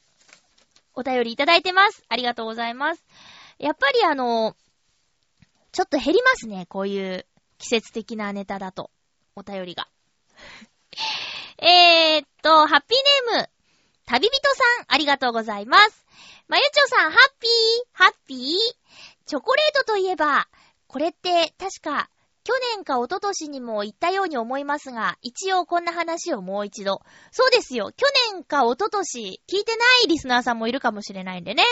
[0.94, 2.04] お便りいただいてます。
[2.10, 3.04] ありがとうございます。
[3.58, 4.56] やっぱりあの、
[5.72, 6.68] ちょっと減りますね。
[6.68, 7.26] こういう
[7.58, 8.92] 季節的なネタだと。
[9.36, 9.88] お便りが。
[11.60, 13.50] えーっと、ハッピーネーム、
[14.06, 16.06] 旅人さん、ありがとうございます。
[16.48, 17.50] まゆちょさん、ハッピー、
[17.94, 18.40] ハッピー？
[19.26, 20.48] チョコレートといえば、
[20.88, 22.10] これって確か、
[22.44, 27.02] 去年か一昨年にも言ったように思いますが、一応こんな話をもう一度。
[27.32, 27.92] そうですよ。
[27.96, 31.64] 去年か一昨年、聞いてないリスナーさんもいるかもしれないんでね。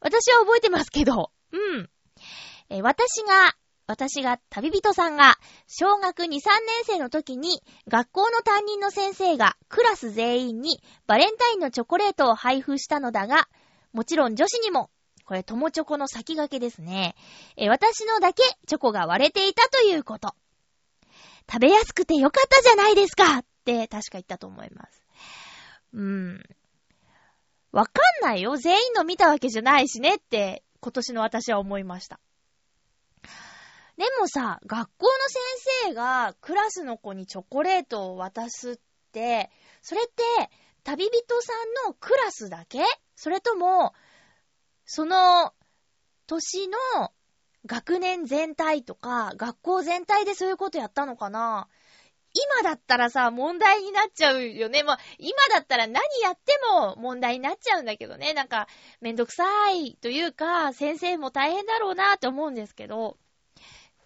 [0.00, 1.30] 私は覚えてますけど。
[1.52, 1.90] うん。
[2.70, 3.54] え私が
[3.86, 6.40] 私が旅人さんが小学2、3年
[6.84, 13.48] 生の時に学校の担任の先生がクラス全員にバレンタインのチョコレートを配布したのだが、
[13.92, 14.90] もちろん女子にも、
[15.26, 17.14] これ友チョコの先駆けですね。
[17.56, 20.34] え私のだけチョコが割れていたということ。
[21.50, 25.02] 食べやすくてよかったじゃないですかって確か言ったと思います。
[25.92, 26.42] うーん。
[27.72, 28.56] わかんないよ。
[28.56, 32.20] 全員の見たわけじゃないしねって今年の私は思いました。
[33.96, 35.42] でもさ、学校の先
[35.88, 38.76] 生がクラスの子にチョコレートを渡すっ
[39.12, 39.50] て、
[39.82, 40.50] それって
[40.82, 41.52] 旅人さ
[41.86, 42.80] んのクラスだけ？
[43.14, 43.94] それとも、
[44.84, 45.52] その
[46.26, 47.12] 年の
[47.66, 51.68] 学年全体とか、学校全体でそういうことやったのかな？
[52.32, 54.82] 今だったらさ、問題になっちゃうよね。
[54.82, 58.34] まあ、今だったら何やっても問題になっちゃうんだけどね。
[58.34, 58.66] なんか、
[59.00, 63.18] めんどくさいというか、先生も大変だろうなって思うんですけど、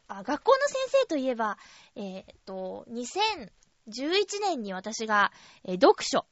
[0.09, 1.59] あ、学校の先生といえば、
[1.95, 3.51] えー、っと、2011
[4.41, 5.33] 年に私が、
[5.65, 6.27] えー、読書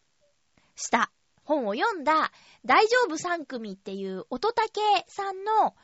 [0.75, 1.11] した
[1.45, 2.33] 本を読んだ、
[2.65, 5.75] 大丈夫3組っていう乙武さんの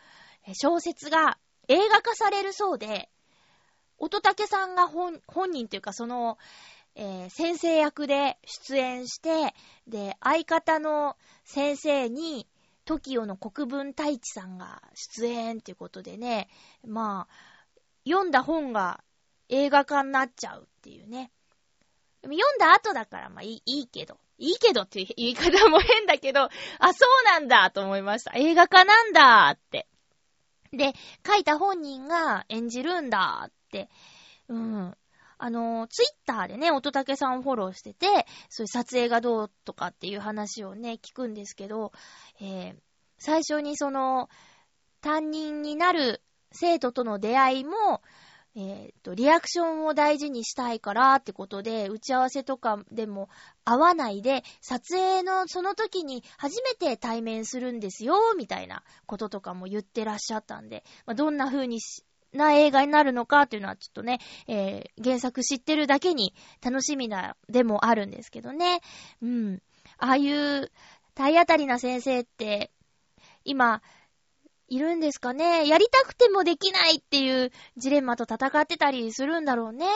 [0.54, 3.08] 小説が映画化されるそうで、
[3.98, 6.38] 乙武さんが本、本人というかその、
[6.94, 9.54] えー、先生役で出演して、
[9.86, 12.48] で、相方の先生に、
[12.84, 16.48] TOKIO の国分太一さんが出演っていうことでね、
[16.84, 17.51] まあ、
[18.04, 19.02] 読んだ本が
[19.48, 21.30] 映画化になっちゃうっていうね。
[22.22, 24.18] 読んだ後だからまあいいいいけど。
[24.38, 26.48] いいけどっていう言い方も変だけど、あ、
[26.92, 28.32] そうなんだと思いました。
[28.34, 29.86] 映画化なんだって。
[30.72, 33.88] で、書いた本人が演じるんだって。
[34.48, 34.96] うん。
[35.38, 41.92] あの、ツイッターでね、乙武さんをフォローしてて、そういう撮影がどうとかっていう話をね、聞くんですけど、
[42.40, 42.74] えー、
[43.18, 44.28] 最初にその、
[45.00, 48.02] 担任になる生徒との出会いも、
[48.54, 53.30] えっ、ー、と、リアクションを大事にしたいからってことで、打ち合わせとかでも
[53.64, 61.80] 会わないで、撮影のその時に初めて対面するんですよ、みたいなこととかも言ってらっしゃったんで、まあ、どんな風に
[62.32, 68.80] な映画になるのかっていうのはちょっとね、えー、原作知ってるだけに楽しみな、でもあるんですけどね。
[69.22, 69.62] うん。
[69.98, 70.70] ああいう
[71.14, 72.70] 体当たりな先生って、
[73.44, 73.82] 今、
[74.72, 75.66] いるんですかね？
[75.68, 79.86] やりたくてもできないっていうジレンマと戦ってたりするんだろうね。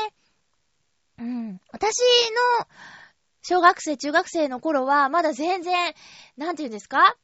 [1.18, 1.60] うん。
[1.72, 1.94] 私
[2.60, 2.66] の
[3.42, 5.94] 小学生、中学生の頃は、まだ全然、
[6.36, 7.16] なんて言うんですか、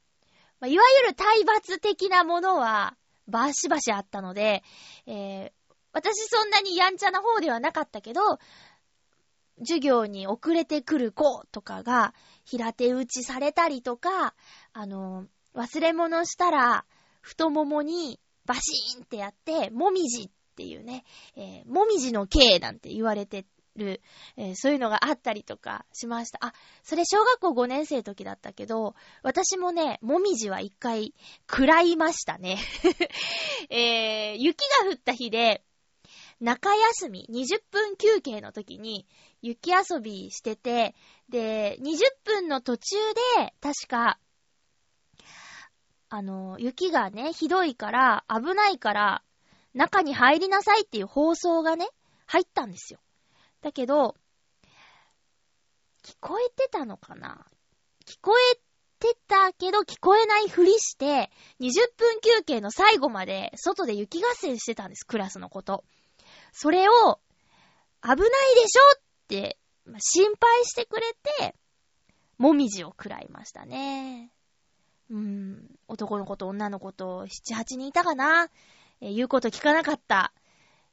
[0.60, 2.96] ま、いわゆる体罰的なものは、
[3.28, 4.62] バシバシあったので、
[5.06, 8.38] えー、私そんなにやんちゃな方ではなかったけど、
[9.58, 12.14] 授業に遅れてくる子とかが
[12.46, 14.34] 平手打ちされたりとか、
[14.72, 16.86] あの、忘れ物したら
[17.22, 21.04] 太ももにバシーンってやって、もみじっていうね、
[21.36, 24.00] えー、もみじの刑なんて言われてる、
[24.36, 26.38] えー、そういうのがあったりとかしました。
[26.42, 31.14] あ、それ小学校5年生の時だったけど、私もね、もみじは一回
[31.50, 32.58] 食らいましたね。
[33.70, 35.64] えー、雪が降った日で、
[36.40, 39.06] 中休み、20分休憩の時に
[39.42, 40.94] 雪遊びしてて、
[41.28, 42.96] で、20分の途中
[43.36, 44.18] で、確か、
[46.14, 49.22] あの、雪がね、ひどいから、危ないから、
[49.72, 51.88] 中に入りなさいっていう放送がね、
[52.26, 53.00] 入ったんですよ。
[53.62, 54.14] だけど、
[56.04, 57.46] 聞こえてたのかな？
[58.04, 58.60] 聞こえ
[58.98, 65.82] てたけど聞こえないふりして、20分休憩の最後まで外で雪合戦してたんです、クラスのこと。
[66.52, 67.20] それを、
[68.02, 68.28] 危ないで
[68.68, 69.56] しょって、
[69.98, 71.54] 心配してくれて、
[72.36, 74.30] もみじを食らいましたね。
[75.12, 78.48] うん、男の子と女の子と7、8人いたかな、
[79.02, 80.32] えー、言うこと聞かなかった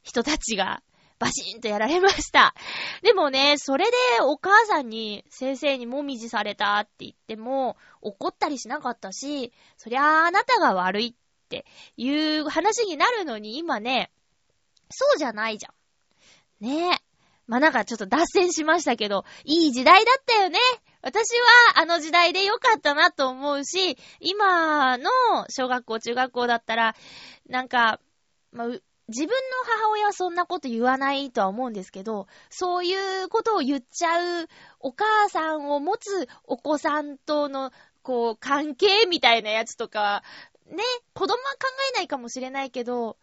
[0.04, 0.84] 人たちが
[1.20, 2.54] バシーンとやられました。
[3.02, 14.12] でもね、それでお母さんに先生にもみじされたって言っても怒ったりしなかったし、そりゃああなたが悪いっていう話になるのに今ね、
[14.90, 16.66] そうじゃないじゃん。
[16.66, 17.10] ねえ。
[17.48, 20.60] まあ、なんかちょっと脱線しましたけど、いい時代だったよね。
[21.02, 21.34] 私
[21.76, 25.10] はあの時代でよかったなと思うし、今の
[25.50, 26.96] 小学校、中学校だったら、
[27.48, 28.00] なんか、
[28.52, 28.68] まあ、
[29.08, 29.34] 自分の
[29.82, 34.48] 母親はそんなこと言わないとは思うんですけど、そういうことを言っちゃう
[34.80, 37.72] お母さんを持つお子さんとの、
[38.04, 40.24] こう、関係みたいなやつとか、
[40.68, 40.84] ね、
[41.14, 43.18] 子供は考えないかもしれないけど、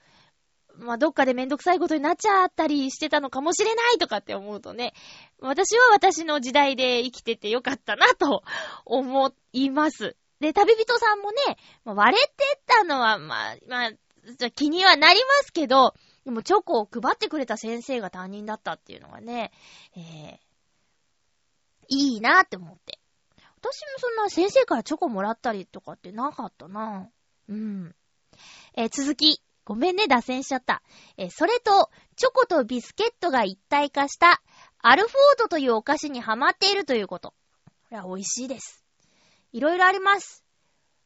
[0.78, 4.92] まあ、どっかでめんどくさいことになっちゃったりしてたのかもしれないとかって思うとね、
[5.40, 8.42] 私は私の時代で生きててよかったなと
[8.84, 10.16] 思います。
[10.40, 19.52] で、旅人さんもね、割れてったのは、まあ、まあ、気にはなりますけど、でもチョコを配ってくれた先生が担任だったっていうのがね、
[19.96, 20.36] えー、
[21.88, 22.98] いいなって思って。
[23.60, 27.08] 私もそんな先生からチョコもらったりとかってなかったな
[27.48, 27.94] うん。
[28.74, 29.40] えー、続き。
[29.66, 30.80] ごめんね、脱線しちゃった。
[31.16, 34.40] え、それと、チョコとビスケットが一体化した、
[34.78, 37.30] アルフォードというお菓子にハマっているということ。
[37.30, 38.84] これは美味しいです。
[39.52, 40.44] いろいろあります。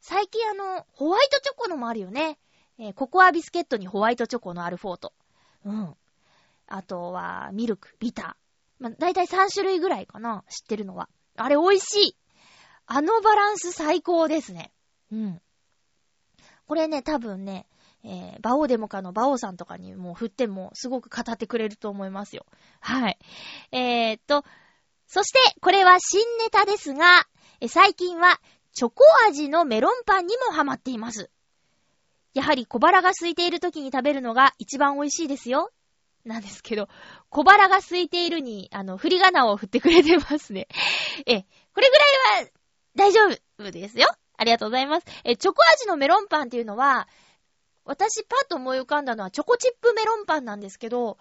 [0.03, 2.39] 最近あの、ホワイトチョコのもあるよね。
[2.79, 5.15] えー、ココアビスケットにホワイトチョコのアルフォート。
[5.65, 5.95] うん。
[6.67, 8.83] あとは、ミルク、ビター。
[8.83, 11.09] まあ、だいたい3種類ぐらいかな、知ってるのは。
[11.37, 12.17] あれ美味しい。
[12.85, 14.71] あのバランス最高ですね。
[15.11, 15.43] うん。
[16.67, 17.67] これね、多分ね、
[18.03, 22.47] えー、バオデモカのバオさんとかにも振ってもすごく語ってくれると思いますよ。
[22.81, 23.19] はい。
[23.73, 24.45] えー、っと、
[25.07, 27.27] そして、これは新ネタですが、
[27.69, 28.41] 最近は
[28.73, 31.31] チョコ味のメロンパンにもハマっています。
[32.33, 35.73] やはり小腹が空いている時に食べるのが一番美味しいですよ。
[36.25, 36.89] なんですけど、
[37.29, 40.69] 小腹が空いているに、あの、振り仮名を振ってくれてますね。
[41.27, 41.99] え、これぐ
[42.37, 42.51] らいは
[42.95, 43.23] 大丈
[43.59, 44.07] 夫ですよ。
[44.37, 45.07] ありがとうございます。
[45.25, 47.09] え、チョコ味のメロンパンっていうのは、
[47.85, 51.19] 私パッと思い浮かんだのはチョコチップメロンパンなんですけど、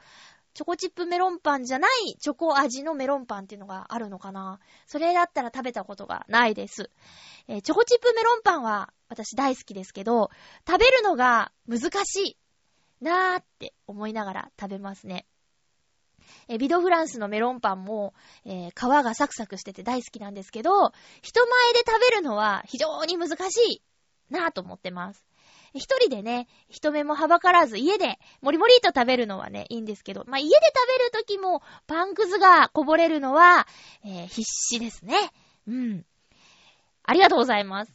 [0.53, 6.89] チョコチップメロンパンじゃないチョコ味のメロンパンっていうのがあるのかなそれだったら食べたことがないです。
[7.47, 10.31] えー、チョコチップメロンパンは私大好きですけど、
[10.67, 12.37] 食べるのが難しい
[13.01, 15.25] なーって思いながら食べますね。
[16.47, 18.13] えビドフランスのメロンパンも、
[18.45, 20.91] えー、皮がサクサクしてて大好きなんですけど、
[21.21, 23.81] 人前で食べるのは非常に難しい
[24.29, 25.28] なぁと思ってます。
[25.73, 33.67] 一人でね、人目もはばからず家でもりもりと食べるのはね、いいんですけど、まあ、家で食べるときもパンくずがこぼれるのは、
[34.03, 35.15] えー、必死ですね。
[35.67, 36.05] うん。
[37.03, 37.93] ありがとうございます。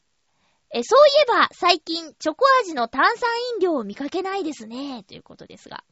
[0.70, 5.84] え、そういえば、最近、チョコ味の炭酸飲料を見かけないですね、ということですが。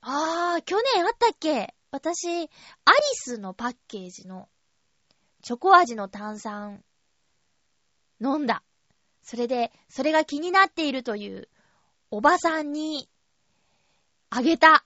[0.00, 1.74] あー、去年あったっけ？
[1.90, 2.48] 私、アリ
[3.12, 4.48] スのパッケージの、
[5.42, 6.82] チョコ味の炭酸
[8.20, 8.62] 飲んだ。
[9.22, 11.48] それで、それが気になっているという、
[12.10, 13.08] おばさんに、
[14.30, 14.84] あげた。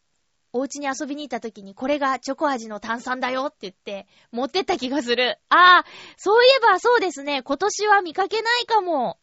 [0.55, 5.39] お家に遊びに行った時に、これがチョコ味の炭酸だよって言って、持ってった気がする。
[5.49, 5.85] ああ、
[6.19, 7.43] そういえばそうですね。
[7.43, 9.19] 今年は見かけないかも。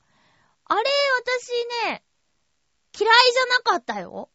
[0.66, 0.82] あれ、
[1.84, 2.04] 私ね、
[3.00, 4.30] 嫌いじゃなかったよ。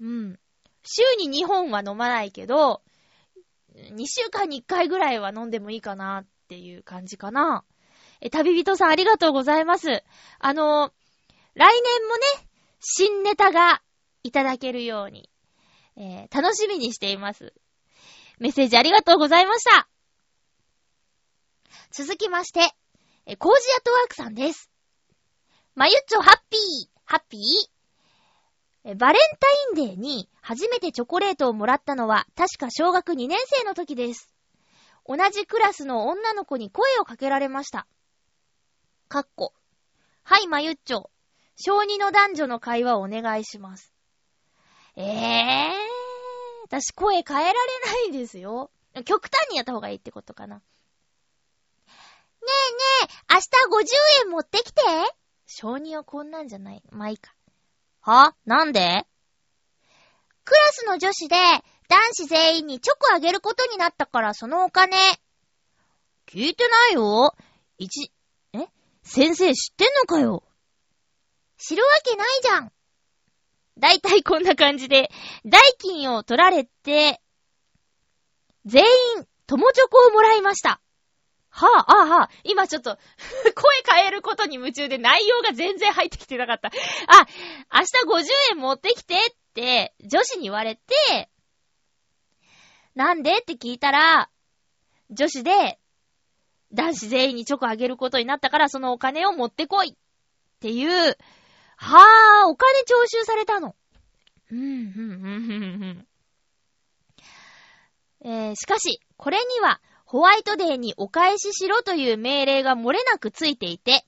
[0.00, 0.38] うん。
[0.84, 2.82] 週に2本は飲まないけど、
[3.74, 7.64] 2週間に1回ぐらいは飲んでもいいかなっていう感じかな。
[8.20, 10.02] え、旅人さんありがとうございます。
[10.38, 10.92] あの、
[11.54, 12.48] 来年もね、
[12.80, 13.82] 新ネタが
[14.22, 15.30] いただけるように、
[15.96, 17.52] えー、楽しみにしています。
[18.38, 19.88] メッセージありがとうございました。
[21.90, 22.60] 続きまして、
[23.26, 24.70] え、コージアットワークさんです。
[25.74, 28.94] まゆっちょハッピー、ハッピー？
[28.96, 29.22] バレン
[29.74, 34.32] タインデーに初めてチョコレートをもらったのは確か小学2年生の時です。
[35.06, 37.86] 同じクラスの女の子に声をかけられました。
[39.08, 39.54] かっこ。
[40.22, 41.10] はい、まゆっちょ。
[41.56, 43.92] 小児の男女の会話をお願いします。
[44.96, 47.54] ええー、私声変えられ
[48.10, 48.70] ないですよ。
[49.04, 50.56] 極端にやった方がいいってことかな。
[50.56, 50.62] ね
[52.42, 53.46] えねえ、明日
[54.22, 54.82] 50円持ってきて。
[55.46, 56.82] 小児はこんなんじゃない。
[56.90, 57.34] まあいいか。
[58.02, 58.34] は？
[58.44, 59.06] なんで？
[60.44, 61.36] クラスの女子で
[61.88, 64.96] 男子全員にチョコあげることになったからそのお金。
[66.26, 67.34] 聞いてないよ。
[67.78, 68.12] 一、
[69.08, 70.44] 先生知ってんのかよ？
[71.56, 72.72] 知るわけないじゃん。
[73.78, 75.10] だいたいこんな感じで、
[75.46, 77.22] 代金を取られて、
[78.66, 78.84] 全
[79.16, 80.82] 員、友チョコをもらいました。
[81.48, 82.98] はあ、ああ、はあ、今ちょっと
[83.56, 86.68] 声変えることに夢中で内容が全然入ってきてなかった。
[86.68, 87.26] あ、
[87.72, 91.30] 明日50円持ってきてって、女子に言われて、
[92.94, 93.38] なんで？
[93.38, 94.28] って聞いたら、
[95.08, 95.80] 女子で、
[96.72, 99.96] 男子全員にチョコあげることになったから、そのお金を持ってこいっ
[100.60, 101.16] ていう、
[101.76, 103.74] はぁ、お金徴収されたの。
[104.50, 106.06] うん、うん、うん、うん、
[108.22, 108.28] うん。
[108.28, 114.04] えー、しかし、これには、ホワイトデーにお返ししろという命令が漏れなくついていて、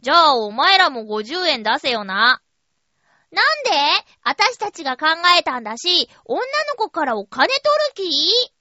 [0.00, 2.40] じゃあ、お前らも50円出せよな。
[3.30, 3.70] なんで
[4.22, 5.06] 私たちが考
[5.38, 6.44] えたんだし、女の
[6.76, 7.48] 子からお金
[7.94, 8.52] 取る気？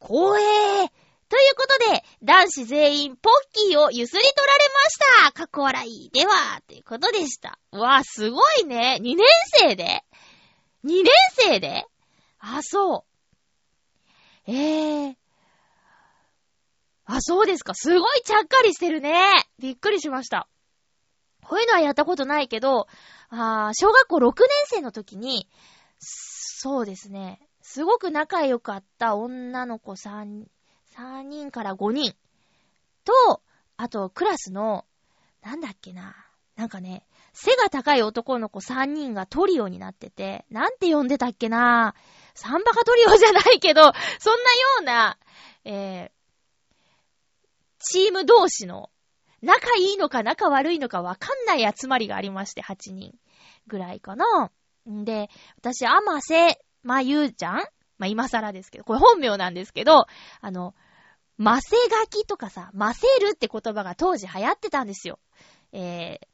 [0.00, 0.42] 光
[0.84, 0.92] 栄
[1.28, 6.10] ということで、男子全員ポッキーをゆすり取られましたかっこ笑い。
[6.10, 7.58] では、ということでした。
[7.70, 8.98] わすごいね。
[9.02, 9.26] 2年
[9.60, 10.04] 生で
[10.84, 11.06] ?2 年
[11.36, 11.86] 生で？
[12.38, 13.04] あ、そ
[14.46, 14.50] う。
[14.50, 15.16] ええー。
[17.04, 17.74] あ、そうですか。
[17.74, 19.14] すごいちゃっかりしてるね。
[19.58, 20.48] びっくりしました。
[21.44, 22.86] こういうのはやったことないけど、
[23.30, 25.48] あ小学校6年生の時に、
[25.98, 27.40] そうですね。
[27.62, 30.44] すごく仲良かった女の子3、
[30.98, 32.14] 3人から5人
[33.04, 33.42] と、
[33.76, 34.84] あとクラスの、
[35.42, 36.16] なんだっけな。
[36.56, 41.94] なんかね、背が高い男の子3人がトリオになってて、なんて呼んでたっけな
[42.34, 43.96] サンバカトリオじゃないけど、そんなよ
[44.80, 45.18] うな、
[45.64, 46.10] えー、
[47.78, 48.90] チーム同士の、
[49.40, 53.14] 仲いいのか仲悪いのかわかんない集まりがありまして、8人
[53.68, 54.50] ぐらいかな。
[54.90, 57.58] んで、私、あませ、まゆうちゃん
[57.98, 60.06] まあ、今更ですけど、これ本名なんですけど、
[60.40, 60.74] あの、
[61.38, 65.20] ませ書きとかさ、ませるって言葉が当時流行ってたんですよ。
[65.72, 66.26] えー、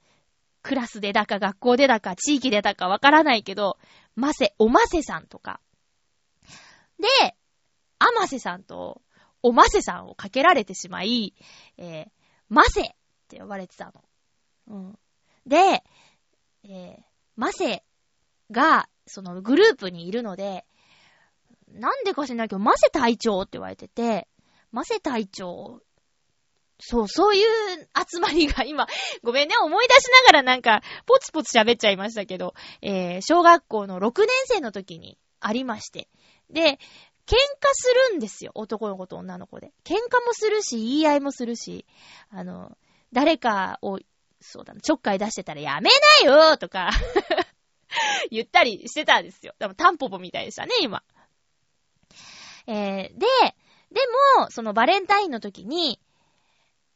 [0.62, 3.78] クラスでだか学校でだか地域でだかわからないけど、
[4.16, 5.60] ませ、おませさんとか。
[6.98, 7.36] で、
[7.98, 9.02] あませさんと
[9.42, 11.34] おませさんをかけられてしまい、
[11.76, 12.08] えー、
[12.48, 12.84] ませっ
[13.28, 14.04] て呼ばれてたの。
[14.68, 14.98] うん。
[15.46, 15.84] で、
[16.64, 17.02] えー、
[17.36, 17.84] ませ
[18.50, 20.64] が、そのグループにいるので、
[21.68, 24.28] なんでか知らないけど、マセ隊長って言われてて、
[24.74, 25.80] マセ隊長、
[26.80, 28.88] そう、そういう集まりが今、
[29.22, 36.08] ごめんね、思い出しながらなんか、ポツポツ喋っちゃいましたけど、えー、小学校の6年生の時にありまして。
[36.50, 36.80] で、
[37.26, 37.38] 喧嘩
[37.72, 38.50] するんですよ。
[38.56, 39.72] 男の子と女の子で。
[39.84, 39.96] 喧嘩
[40.26, 41.86] もするし、言い合いもするし、
[42.30, 42.76] あの、
[43.12, 44.00] 誰かを、
[44.40, 45.88] そうだな、ちょっかい出してたらやめ
[46.24, 46.90] なよとか
[48.32, 49.54] 言ったりしてたんですよ。
[49.60, 51.04] でもタンポポみたいでしたね、今。
[52.66, 53.26] えー、で、
[53.90, 54.00] で
[54.38, 56.00] も、そのバレンタインの時に、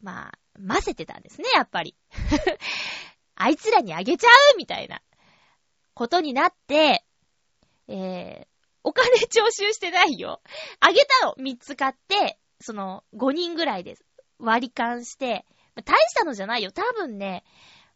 [0.01, 1.95] まあ、混ぜてたんですね、やっぱり。
[3.36, 5.01] あいつらにあげちゃうみたいな
[5.95, 7.05] ことになって、
[7.86, 8.47] えー、
[8.82, 10.41] お金徴収してないよ。
[10.80, 14.05] あげたの !3 つ買って、その、5人ぐらいです
[14.39, 15.45] 割り勘して、
[15.84, 16.72] 大したのじゃないよ。
[16.72, 17.45] 多分ね、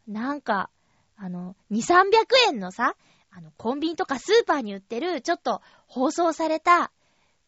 [0.06, 0.70] なんか、
[1.16, 2.96] あの、2、300円のさ、
[3.30, 6.92] あの、コンビニとかスーパーに売ってる、ちょっと包装された、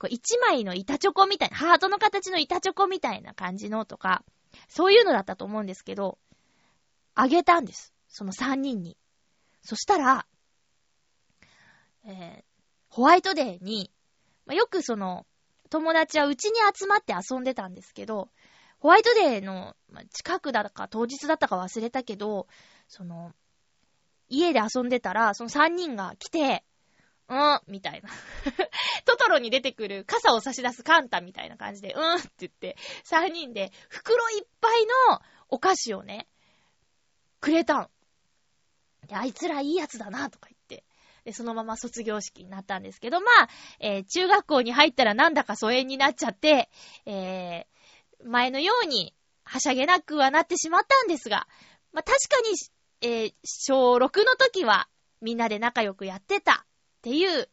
[0.04, 4.22] こう、1枚の板チョコみたいな、ハートの形の板チョコみたいな感じのとか、
[4.68, 6.18] そういうのだったと思うんですけど、
[7.14, 7.94] あげたんです。
[8.08, 8.98] その3人に。
[9.62, 10.26] そしたら、
[12.04, 12.44] えー、
[12.88, 13.90] ホワイトデーに、
[14.44, 15.26] まあ、よくその、
[15.70, 18.28] 友達はうちに集まって遊んでたんですけど、
[18.78, 19.74] ホワイトデーの
[20.12, 22.46] 近くだか当日だったか忘れたけど、
[22.88, 23.32] その、
[24.28, 26.62] 家で遊んでたら、その3人が来て、
[27.28, 28.10] うんみたいな。
[29.04, 36.28] トトロに出てくる傘を差し出すカンタみたいな感じで、うんって言って、3人で袋いっぱいのお菓子をね、
[37.40, 37.90] くれたん。
[39.10, 40.84] あいつらいいやつだなとか言って。
[41.24, 43.48] で、そのまま卒業式になったんですけど、まあ、
[43.80, 46.70] えー、中学校に入ったらなんだか疎遠になっちゃって、
[47.06, 49.14] えー、前のように、
[49.46, 51.46] はしゃげなくはなってしまったんですが、
[51.92, 52.56] まあ、確かに、
[53.02, 54.88] えー、小6の時は、
[55.20, 56.66] みんなで仲良くやってた
[57.04, 57.48] っていう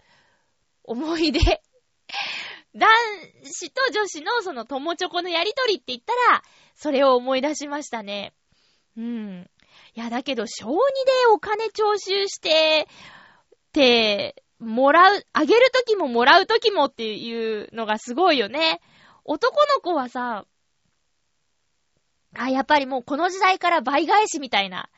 [0.85, 1.39] 思い出。
[2.73, 2.89] 男
[3.43, 6.41] 子と女子のその友チョコのやりとりって言ったら、
[6.73, 8.33] それを思い出しましたね。
[8.95, 9.49] うん。
[9.93, 10.77] いや、だけど、小2で
[11.33, 12.87] お金徴収して
[13.73, 18.79] て、、もらう、あげるときももらうときもっていうのがすごいよね。
[19.25, 20.45] 男の子はさ、
[22.35, 24.89] あ、やっぱりもうこの時代から倍返しみたいな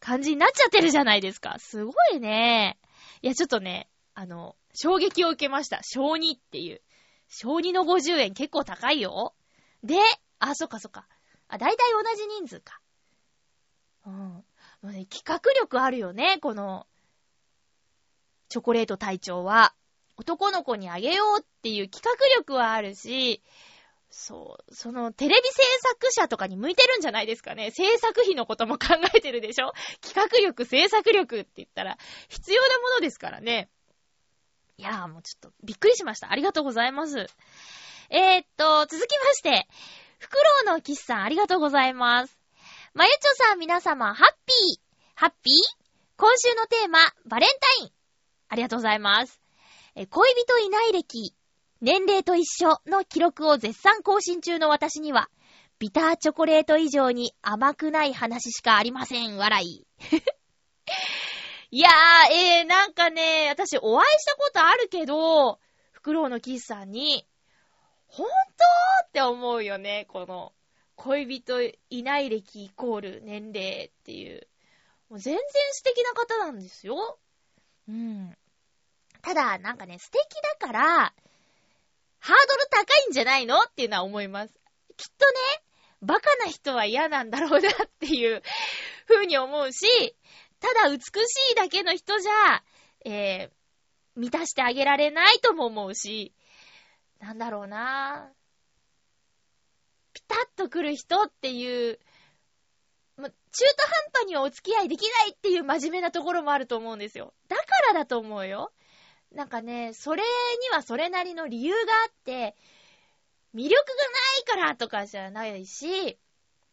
[0.00, 1.56] 感じになっちゃってるじゃないですか。
[1.60, 2.78] すごいね。
[3.22, 5.80] いや、ちょっとね、あの、衝撃を受けました。
[5.82, 6.82] 小2っていう。
[7.28, 9.34] 小2の50円結構高いよ。
[9.82, 9.96] で、
[10.38, 11.06] あ、そっかそっか。
[11.48, 12.80] あ、大体同じ人数か。
[14.06, 14.12] うん。
[14.12, 14.44] も
[14.82, 16.86] うね、企画力あるよね、この、
[18.48, 19.74] チョコレート隊長は。
[20.16, 23.42] 男の子にあげようっていう企画力はあるし、
[24.10, 27.70] そう、そのテレビ制作者とかに向いてるんじゃないですかね。
[27.70, 31.96] 制作費のことも考えてるでしょ企画力、制作力って言ったら
[32.28, 33.70] 必要なものですからね。
[34.82, 36.32] いやーもうちょっとびっくりしました。
[36.32, 37.28] ありがとうございます。
[38.10, 39.68] えー、っと、続きまして、
[40.18, 42.36] フクロウのキスさんありがとうございます。
[42.92, 44.80] まゆちょさん皆様、ハッピー
[45.14, 45.54] ハッピー？
[46.16, 47.92] 今週のテーマ、バレンタイン
[48.48, 49.40] ありがとうございます。
[49.94, 51.32] え、恋人いない歴、
[51.80, 55.30] 年齢と一緒の記録を絶賛更新中の私には、
[55.78, 59.36] ビターチョコレート以上に甘くない話しかありません。
[59.36, 59.86] 笑い。
[61.74, 65.58] いやー、えー、なんかね、私お会いしたことあるけど、
[65.92, 67.26] フクロウのキスさんに、
[68.08, 68.32] ほんと
[69.06, 70.52] って思うよね、この、
[70.96, 74.46] 恋人いない歴イコール年齢っていう。
[75.08, 77.18] もう全然素敵な方なんですよ。
[77.88, 78.36] うん。
[79.22, 80.20] ただ、なんかね、素敵
[80.60, 81.14] だから、
[82.18, 84.52] ハードル高いんじゃないのっていうのは思います。
[84.98, 85.62] きっとね、
[86.02, 88.42] バカな人は嫌なんだろうなっていう
[89.08, 89.86] 風に思うし、
[90.62, 91.04] ただ美し
[91.52, 92.62] いだけの人じゃ、
[93.04, 96.32] えー、満たしてあげられないとも思うし、
[97.20, 98.42] なんだろうなぁ
[100.14, 101.98] ピタッと来る人っていう、
[103.18, 107.34] 中途半端にはお付き合いできないっていう真面目なところもあると思うんですよ。
[107.48, 108.72] だからだと思うよ。
[109.32, 110.28] なんかね、それに
[110.74, 112.54] はそれなりの理由があって、
[113.54, 116.18] 魅力がないからとかじゃないし、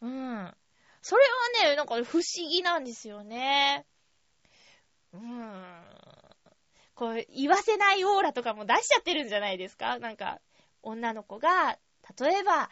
[0.02, 0.54] うん。
[1.02, 1.24] それ
[1.64, 3.86] はね、なんか不思議なんですよね。
[5.14, 5.84] うーん。
[6.96, 10.00] こう、言わせないオーラとかも出しちゃってるんじゃないですか？
[10.00, 10.40] なんか、
[10.84, 11.78] 女の子が、
[12.20, 12.70] 例えば、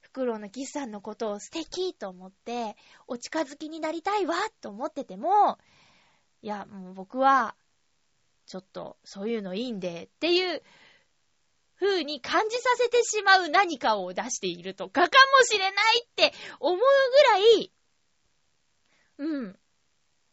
[0.00, 2.76] フクロウのキスさんのことを素敵と思って、
[3.06, 5.58] お近づきになりたいわと思ってても、
[6.42, 7.54] いや、もう僕は、
[8.46, 10.62] ちょっと、そういうのいいんで、っていう
[11.80, 17.72] 風に感じさせてしまう何かを出しているとかかもしれないって思うぐらい、
[19.18, 19.58] うん。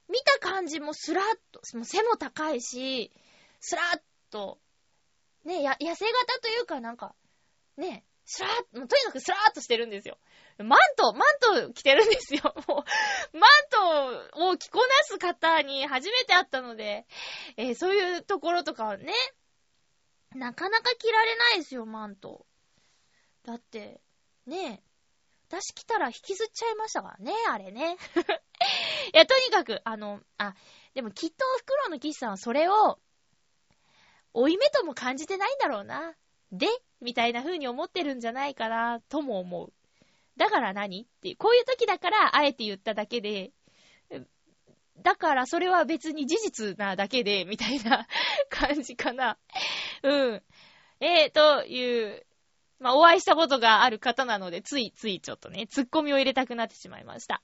[0.10, 3.12] 見た感じもスラッと、もう背も高いし、
[3.60, 4.60] スラッと、
[5.46, 7.14] ね、や、痩せ型というかなんか、
[7.76, 10.18] ね、スラッ、もうとにかくスラーっとしてるんですよ。
[10.58, 11.20] マント、マ
[11.64, 12.42] ント着てるんですよ。
[12.68, 12.86] も
[13.34, 13.52] う、マン
[14.34, 17.06] トを着こなす方に初めて会ったので、
[17.58, 19.14] えー、そういうところとかはね、
[20.36, 22.46] なかなか着られないですよ、マント。
[23.44, 24.02] だって、
[24.46, 24.88] ねえ
[25.50, 27.96] 私着たら引きずっちゃいましたからね、あれね。
[29.14, 30.56] いや、とにかく、あの、あ、
[30.94, 33.00] でもきっとフクロウのキスさんはそれを、
[34.34, 36.16] 追い目とも感じてないんだろうな。
[36.52, 36.68] で
[37.02, 39.74] みたいな風に思ってるんじゃないかな、とも思う。
[40.36, 43.52] だから何っていう、こういう時だから、あえて言っただけで、
[45.04, 48.08] だからそれは別に事実なだけで、みたいな
[48.50, 49.38] 感じかな。
[50.04, 50.44] うん。
[51.00, 52.26] えー、という、
[52.80, 57.42] まあ、お会いしたことがある方なので、ついついちょっとね、ツッコミを入れたくなってしまいました。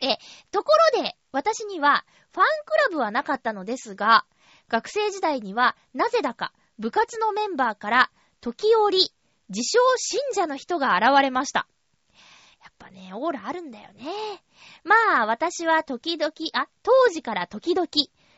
[0.00, 0.16] え、
[0.50, 4.26] ところで、私には、ファンクラブはなかったのですが、
[4.68, 8.10] 学生時代には、なぜだか、部活のメンバーから、
[8.40, 9.10] 時折、
[9.48, 11.66] 自称信者の人が現れました。
[12.78, 14.04] やっぱね、オーラあるんだよね。
[14.84, 17.88] まあ、私は時々、あ、当時から時々、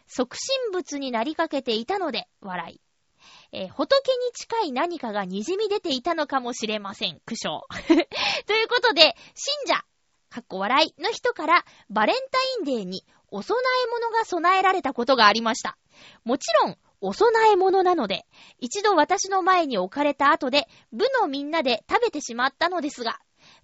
[0.07, 2.80] 即身仏になりかけていたので、笑い。
[3.51, 7.20] えー、仏に近い何かが滲み出ていたのかもしれません。
[7.26, 7.62] 苦笑。
[8.47, 9.82] ということで、信者、
[10.30, 15.76] かっこ笑いの人からバレンタインデーにお供え物が備えられたことがありました。
[16.24, 18.26] もちろん、お供え物なので、
[18.59, 23.18] 一度私の前に置かれた後で、部のみんなで食べてしまったのですが、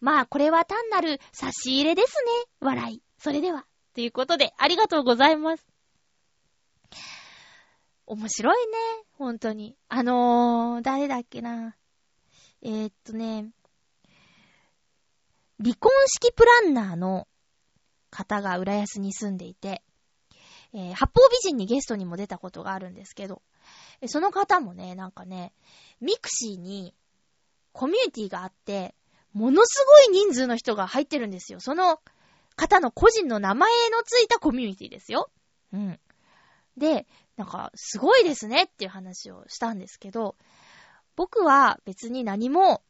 [0.05, 2.51] まあ、これは単なる差し入れですね。
[2.61, 3.03] 笑い。
[3.17, 3.65] それでは。
[3.95, 5.67] ということで、ありがとうございます。
[8.05, 8.73] 面白いね。
[9.17, 9.79] 本当に。
[9.89, 11.75] あのー、誰だっけな。
[12.61, 13.49] えー、っとね、
[15.59, 17.27] 離婚式プランナーの
[18.11, 19.83] 方が浦安に住んでいて、
[20.75, 23.41] えー、八方美人にゲストにも出たことがあるんですけど、
[24.07, 25.55] その方もね、なんかね、
[26.03, 26.95] ミクシーに
[27.73, 28.95] コミュニティがあって、
[29.35, 31.61] ものすごい人数の人が入ってるんですよ。
[31.61, 32.01] その
[32.57, 35.31] 方の個人の名前のついたコミュニティですよ。
[35.73, 36.01] うん。
[36.77, 37.07] で、
[37.37, 40.37] なんか、すごいですねっていう話をしたんですけど、
[41.17, 42.83] 僕は別に何も、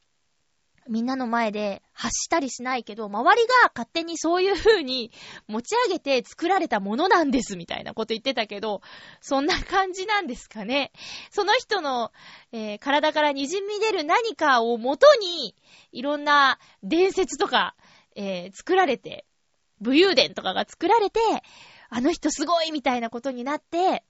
[0.89, 5.13] みんなの前で発したりしないけど、周りが勝手にそういう風に
[5.49, 8.83] 持ち上げて作られたものなんですみたいなこと言ってたけど、
[9.21, 10.93] そんな感じなんですかね。
[11.31, 12.13] その人の、
[12.53, 15.55] えー、体から滲み出る何かをもとに、
[15.93, 17.75] いろんな伝説とか、
[18.15, 19.25] えー、作られて、
[19.81, 21.21] 武勇伝とかが作られて、
[21.89, 24.05] あの人すごいみたいなことになって、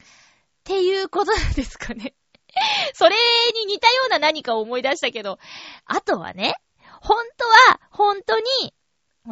[0.00, 2.14] っていうことなんですかね。
[2.94, 3.16] それ
[3.54, 5.38] に似たような何かを思い出したけど、
[5.84, 6.54] あとはね、
[7.00, 8.74] 本当は、本当に、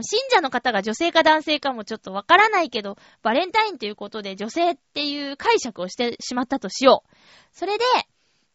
[0.02, 7.16] 信者の方が女性か男性かもちょっとわからないけど、バレンタインということで女性っていう解釈をしてしまったとしよう。
[7.52, 7.84] それで、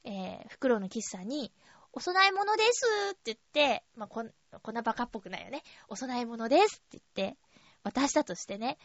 [0.05, 1.51] えー、袋のキスさんに、
[1.91, 3.38] お供え物ですって言っ
[3.78, 5.64] て、まあ、こん、こんなバカっぽくないよね。
[5.88, 7.38] お供え物ですって言って、
[7.84, 8.78] 渡したとしてね、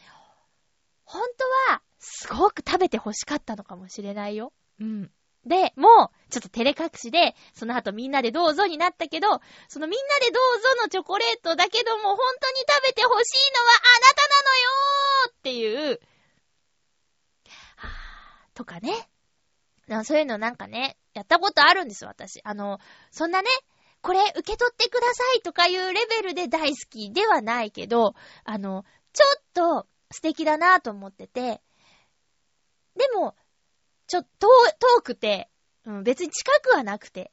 [1.04, 4.52] 本当は、すごく食べて欲しかったのかもしれないよ。
[4.78, 5.10] うん。
[5.48, 9.28] で、もう、ちょっと照れ隠しで、その後みんなでどうぞになったけど、
[9.68, 16.00] そのみんなでどうぞのチョコレートだけども、本当に食べて欲しいのはあなたなのよーっていう、
[17.76, 19.08] はぁ、とかね。
[20.04, 22.40] そういうのなんかね、やったことあるんです、私。
[22.44, 22.78] あの、
[23.10, 23.48] そんなね、
[24.02, 31.60] これ受け取ってくださいとかいうレベルで大好きではないけど、あの、ちょっと素敵だなと思ってて、
[32.96, 33.34] でも、
[34.08, 34.48] ちょっと
[34.96, 35.48] 遠くて、
[35.84, 37.30] うん、別に近くはなくて。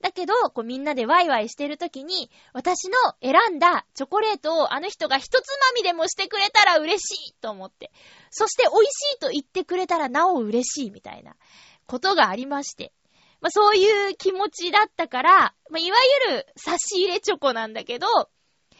[0.00, 7.92] だけど、こうみんなでワイワイしてるときに、私の選んだチョコレートをあの人が一つまみでもしてくれたら嬉しいと思って。
[8.30, 11.36] そして美味しいと言ってくれたらなお嬉しいみたいな
[11.86, 12.92] ことがありまして。
[13.40, 15.96] まあそういう気持ちだったから、まあいわ
[16.28, 18.06] ゆる差し入れチョコなんだけど、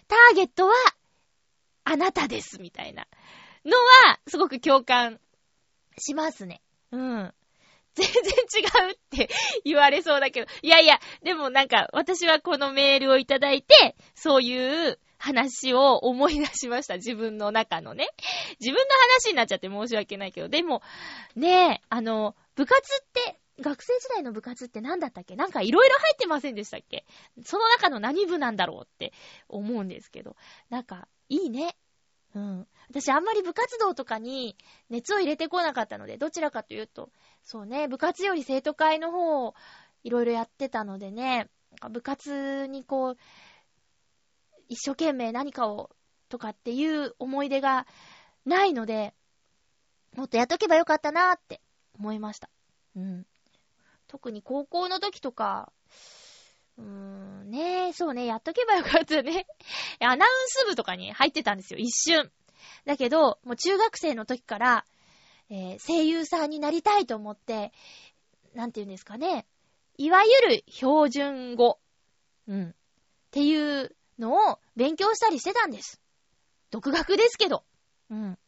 [0.08, 0.74] ターゲットは
[1.84, 3.06] あなたですみたいな
[3.64, 3.76] の
[4.08, 5.20] はすごく共感
[5.98, 6.60] しますね。
[6.92, 7.34] うん。
[7.94, 9.28] 全然違うって
[9.64, 10.46] 言われそうだけど。
[10.62, 16.96] いやいや、でもなんか、私はこのメールをいただいて、そういう話を思い出しました。
[16.98, 18.08] 自分の中のね。
[18.60, 20.48] 自分の話になっちゃって申し訳ないけど。
[20.48, 20.82] でも、
[21.36, 25.36] ねえ、あの、部活って、学生時代の部活って何だったっけ？
[25.36, 27.04] なんか色々入ってませんでしたっけ？
[27.44, 29.12] その中の何部なんだろうって
[29.48, 30.36] 思うんですけど。
[30.70, 31.76] なんか、いいね。
[32.34, 32.66] うん。
[32.88, 34.56] 私あんまり部活動とかに
[34.90, 37.10] 熱を入れてこなかったので、どちらかというと、
[37.42, 39.54] そうね、部活より生徒会の方を
[40.04, 41.48] いろいろやってたのでね、
[41.90, 43.16] 部活にこう、
[44.68, 45.90] 一生懸命何かを
[46.28, 47.86] とかっていう思い出が
[48.46, 49.14] ないので、
[50.16, 51.60] もっとやっとけばよかったなーって
[51.98, 52.48] 思いました。
[52.96, 53.26] うん。
[54.06, 55.72] 特に高校の時とか、
[56.82, 56.88] うー
[57.44, 59.46] ん、ねえ、そうね、やっとけばよかったね。
[60.00, 62.30] アナウンス部とかに入ってたんですよ、一瞬。
[62.84, 64.84] だけど、もう中学生の時から、
[65.50, 67.72] えー、声優さんになりたいと思って、
[68.54, 69.46] なんて言うんですかね。
[69.98, 71.78] いわゆる標準語。
[72.48, 72.70] うん。
[72.70, 72.74] っ
[73.30, 76.00] ていうのを勉強したりしてたんです。
[76.70, 77.64] 独学ですけど。
[78.10, 78.38] うん。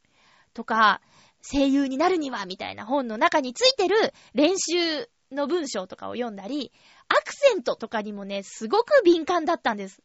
[0.52, 1.00] とか、
[1.42, 3.96] 声優になるには、みたいな本の中についてる
[4.32, 6.72] 練習の文章とかを読んだり、
[7.08, 10.02] アクセントとかにもね、すごく敏感だったんです。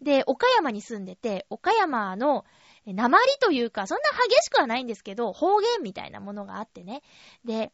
[0.00, 2.44] で、岡山に住んでて、岡山の
[2.86, 7.02] 鉛というか、そんな激しくはないんですけど、方言みたいなものがあってね。
[7.44, 7.72] で、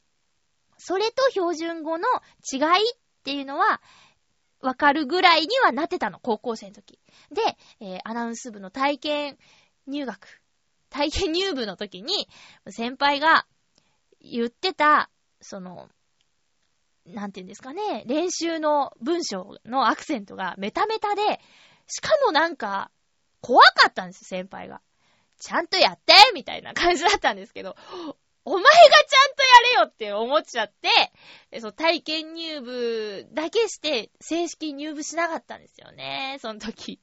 [0.79, 2.09] それと標準語の
[2.53, 3.81] 違いっていうのは、
[4.61, 6.99] わかるぐらいにはなってたの、高校生の時。
[7.31, 7.43] で、
[7.81, 9.39] えー、アナウンス部の体験
[9.87, 10.41] 入学、
[10.89, 12.29] 体験入部の時に、
[12.71, 13.47] 先輩が
[14.21, 15.89] 言ってた、その、
[17.07, 21.41] なんて言うんですかね、練習の文章のアクセントがメタメタで、
[21.87, 22.91] しかもなんか、
[23.41, 24.81] 怖かったんですよ先輩が。
[25.39, 27.77] ちゃんとやってみたいな感じだったんですけど、
[28.47, 30.73] お前がちゃんとやれよって思っちゃっ
[31.51, 37.01] て、そう、体験入部だけして、正式入部しなかったんですよね、その時。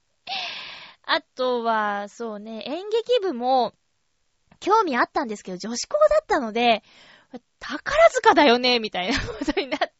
[1.03, 3.73] あとは、そうね、演劇部も、
[4.59, 6.83] 興味あったんですけど、女子校だったので、
[7.59, 9.90] 宝塚だよね、みたいなことになって、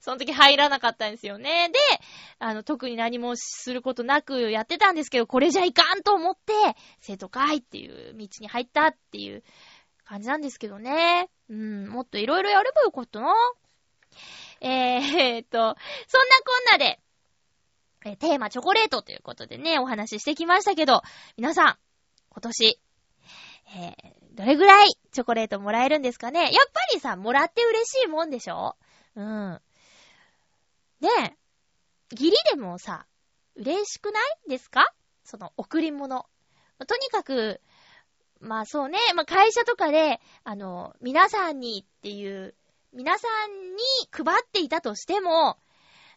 [0.00, 1.70] その時入らなかったんですよね。
[1.70, 1.78] で、
[2.38, 6.52] あの、特に何もすることなくやってたんですけど、これじゃいかんと思って、
[7.00, 9.42] 生徒会っていう道に入ったっていう
[10.04, 11.28] 感じなんですけどね。
[11.48, 13.34] うん、もっといろいろやればよかったな。
[14.60, 15.76] えー、っと、そんなこ
[16.76, 17.00] んなで、
[18.04, 21.02] えテーマチョコレートということでね、お話ししてきましたけど、
[21.36, 21.76] 皆さん、
[22.30, 22.80] 今年、
[23.76, 28.76] えー、どれぐらいチョコレートもらえるんですかねやっぱりさ、もらって嬉しいもんでしょ？
[29.16, 29.60] うん。
[31.00, 31.36] ねえ、
[32.12, 33.06] 義理でもさ、
[33.56, 34.92] 嬉しくないですか？
[35.24, 36.26] その、贈り物。
[36.86, 37.60] とにかく、
[38.40, 42.54] まあそうね、まあ会社とかで、あの、皆さんにっていう、
[42.92, 45.58] 皆さんに配っていたとしても、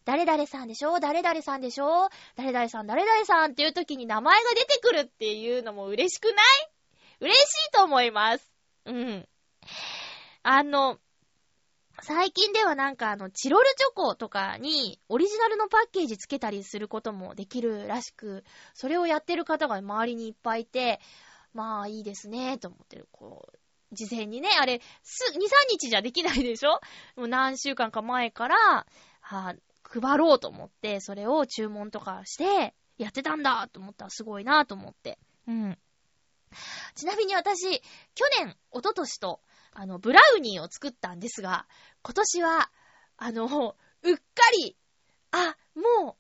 [0.06, 1.00] 誰々さんでしょ？
[1.00, 2.10] 誰々さんでしょ？
[2.36, 6.36] 誰々さん、誰々さんっていう時に名前が出てくるっていうのも嬉しくない？
[7.22, 7.38] 嬉し
[7.70, 8.52] いと思います。
[8.86, 9.28] うん。
[10.44, 11.00] あの、
[12.02, 18.44] 最近ではなんかあの、チロルチョコとかにオリジナルのパッケージつけたりすることもできるらしく、
[18.74, 21.00] それをやってる方が周りにいっぱいいて、
[21.54, 23.08] まあいいですね、と思ってる。
[23.12, 23.58] こう、
[23.96, 25.40] 事前にね、あれ、す、2、3
[25.72, 26.82] 日じゃできないでしょ？
[27.16, 28.86] もう何週間か前から、は
[29.22, 35.18] あ、配ろうと思って、それを注文とかして、やってたんだと思ったらすごいなと思って。
[35.48, 35.78] うん。
[36.96, 37.82] ちなみに私、
[38.16, 39.42] 去年、一昨年と、
[39.76, 41.68] あの、ブラウニーを作ったんですが、
[42.02, 42.72] 今年は、
[43.18, 43.46] あの、
[44.04, 44.22] うっか
[44.58, 44.78] り、
[45.32, 46.18] あ、も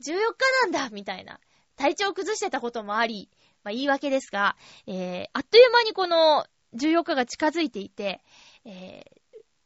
[0.00, 1.40] う、14日なんだ、みたいな。
[1.76, 3.30] 体調崩してたこともあり、
[3.64, 4.56] まあ、言い訳ですが、
[4.86, 8.20] えー、あっという間にこの14日が近づいていて、
[8.64, 9.04] え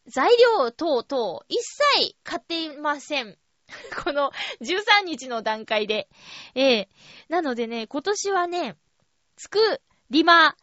[0.07, 1.59] ー、材料等々一
[1.99, 3.38] 切買っていません。
[4.05, 4.30] この
[4.61, 6.09] 13日の段階で。
[6.55, 6.86] えー、
[7.28, 8.76] なのでね、今年はね、
[9.36, 9.80] 作
[10.11, 10.57] りま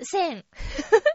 [0.00, 0.44] せん。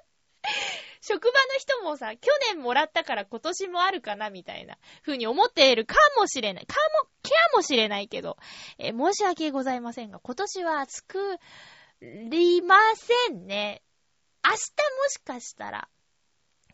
[1.07, 6.65] 職場の人もさ、去年もらったから今年もあるかなみたいな風に思っているかもしれない。
[6.65, 8.35] かも、ケアもしれないけど、
[8.77, 11.39] えー、申し訳ございませんが、今年は作
[12.01, 13.83] りませんね。
[14.43, 14.59] 明日も
[15.07, 15.87] しかしたら、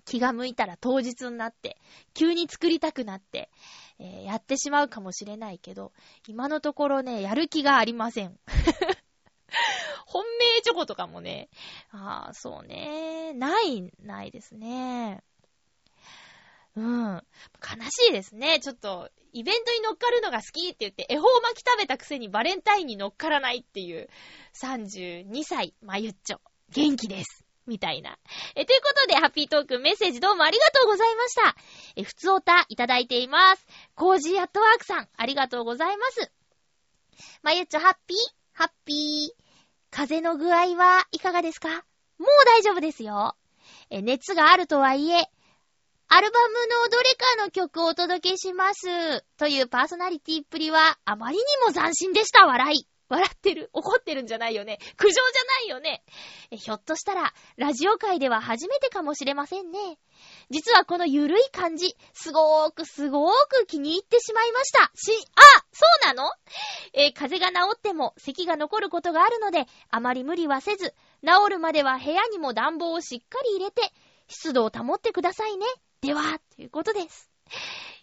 [0.05, 1.77] 気が向いたら当日になって、
[2.15, 3.51] 急に作りたくなって、
[3.99, 5.93] えー、やってしまうかもしれないけど、
[6.27, 8.39] 今のところね、やる気がありません。
[10.05, 11.49] 本命チョコとかもね、
[11.91, 15.23] ああ、そうね、ない、ないですね。
[16.75, 17.23] うん。
[17.61, 18.59] 悲しいですね。
[18.59, 24.09] ちょっと、イベントに乗っかるのが好きって言って、恵方巻き食べたくせにバレンタインに乗っからないっていう、
[24.55, 26.41] 32歳、まゆっちょ。
[26.69, 27.45] 元気です。
[27.67, 28.17] みたいな。
[28.55, 31.55] え、ということで、ハッピートークメッセージどうもありがとうございました。
[31.95, 33.65] え、ふつおたいただいています。
[33.95, 36.31] コージーアットワークさん、ありがとうございます。
[37.43, 38.17] まゆっちょ、ハッピー？
[38.53, 39.42] ハッピー。
[39.95, 41.69] 風邪の具合はいかがですか？
[42.17, 43.35] もう大丈夫ですよ。
[43.91, 45.29] え、熱があるとはいえ、
[46.07, 49.23] アルバムのどれかの曲をお届けします。
[49.37, 52.87] というパーソナリティっぷりはあまりにも斬新でした、笑い。
[53.09, 56.03] 笑ってる怒ってるんじゃないよね苦情じゃないよね
[56.49, 59.99] ひょっとしたら、ラジオ界では初めてかもしれませんね。
[60.49, 64.91] 実はこのゆるい感じ、すごーくすごーく気に入ってしまいました。
[64.95, 66.29] し、あそうなの？
[66.93, 70.93] えー、風が治っても咳が残ることがあるので、あまり無理はせず、
[71.25, 73.91] 治るまでは部屋にも暖房をしっかり入れて、
[74.27, 75.65] 湿度を保ってくださいね。
[76.01, 77.29] では、ということです。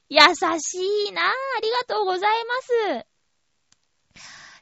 [0.08, 1.24] 優しいなぁ。
[1.24, 3.06] ありがとうございます。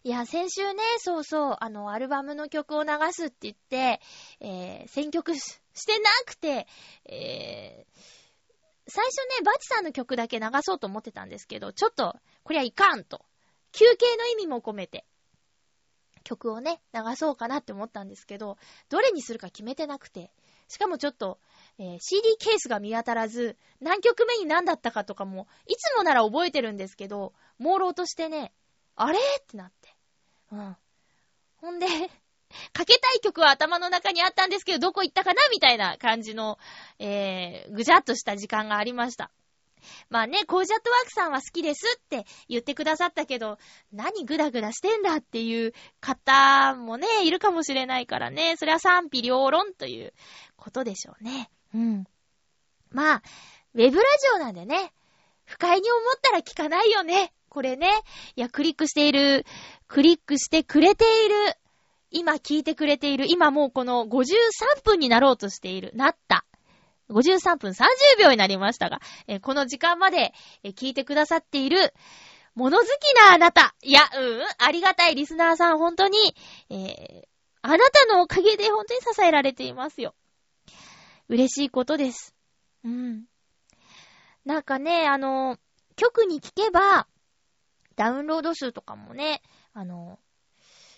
[0.05, 4.01] いや、先週ね、そうそう、あの、アルバムの曲を流すって言って、
[4.41, 5.35] えー、選曲
[5.79, 6.67] してなくて、
[7.07, 8.01] えー、
[8.89, 13.25] 最初ね、バチさんの曲だけ流そうと思ってたんですけど、ちょっと、こりゃいかんと。
[13.73, 15.05] 休憩の意味も込めて、
[16.25, 18.59] 曲をね、流そうかなって思ったんですけど、
[18.89, 20.31] どれにするか決めてなくて、
[20.69, 21.39] しかもちょっと、
[21.79, 28.53] えー、CD ケースが見当たらず、何曲目に何だったかとかも、いつもなら覚えてるんですけど、朦朧としてね、
[28.97, 29.19] あれ？
[29.19, 29.95] ってなって。
[30.53, 30.77] うん。
[31.61, 31.87] ほんで、
[32.73, 36.59] かけたい曲は頭の中にあったんですけど、どこ行ったかなみたいな感じの、
[36.99, 39.31] えー、ぐじゃっとした時間がありました。
[40.11, 43.59] まあね、コージャットワークさんは好きですって言ってくださったけど、
[43.93, 50.13] 何グダグダしてんだっていう方もね、いるかもしれないからね、それは賛否両論という
[50.57, 51.51] ことでしょうね。
[51.75, 52.05] うん。
[52.91, 53.23] まあ、
[53.75, 54.93] ウェブラジオなんでね、
[55.45, 57.33] 不快に思ったら聞かないよね。
[57.49, 57.91] これね。
[58.37, 59.47] いや、クリックしている、
[59.87, 61.35] クリックしてくれている、
[62.11, 66.45] 今聞いてくれている、今もうこの53分になろうとしている、なった。
[67.11, 67.85] 53分30
[68.21, 70.33] 秒になりましたが、えこの時間まで、
[70.63, 71.95] え聞いてくださっている、
[72.55, 72.89] 物好き
[73.29, 73.75] なあなた。
[73.83, 76.19] いや、うん、ありがたいリスナーさん、本当に、
[76.71, 77.29] えー、
[77.63, 80.15] あなたのおかげで本当に支えられていますよ。
[81.29, 82.35] 嬉しいことです。
[82.85, 83.25] うん。
[84.45, 85.59] なんかね、あの、
[85.97, 87.07] 曲に聞けば、
[87.97, 89.43] ダウンロード数とかもね、
[89.75, 90.19] あの、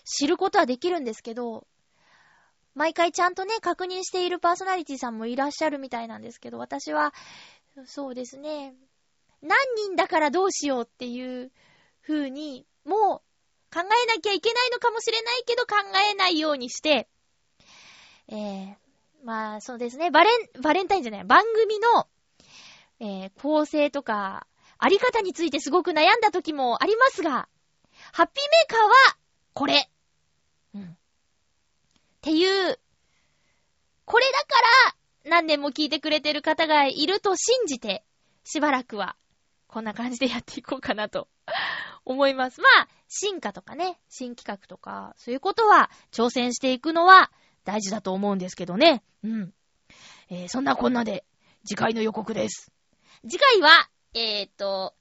[0.05, 1.67] 知ることはできるんですけど、
[2.73, 7.13] 毎回ちゃんとね、確認しているパーソナリティさんもいらっしゃるみたいなんですけど、私は、
[7.85, 8.73] そうですね、
[9.41, 11.51] 何人だからどうしようっていう
[12.01, 13.21] 風に、もう
[13.73, 15.75] 考えなきゃいけないのかもしれないけど考
[16.11, 17.07] えないようにして、
[18.27, 18.75] えー、
[19.23, 22.07] まあそうですね、バレン、バレンタインじゃない、番組の、
[22.99, 24.45] えー、構成とか、
[24.77, 27.47] あり方についてすごく悩んだ時もありますが、
[28.13, 29.17] ハッピーメーカーは、
[29.53, 29.89] これ。
[30.73, 30.83] うん。
[30.83, 30.87] っ
[32.21, 32.79] ていう、
[34.05, 34.45] これだか
[35.25, 38.03] ら、何年も聞いてくれてる方がいると信じて、
[38.43, 39.15] しばらくは、
[39.65, 41.27] こんな感じでやっていこうかなと
[42.05, 42.61] 思います。
[42.61, 47.31] まあ、進化とかね、新企画とか、そういうことは挑戦していくのは
[47.63, 49.01] 大事だと思うんですけどね。
[49.23, 49.51] うん。
[50.29, 51.25] えー、そんなこんなで、
[51.65, 52.71] 次回の予告です。
[53.27, 54.93] 次回は、えー、っと、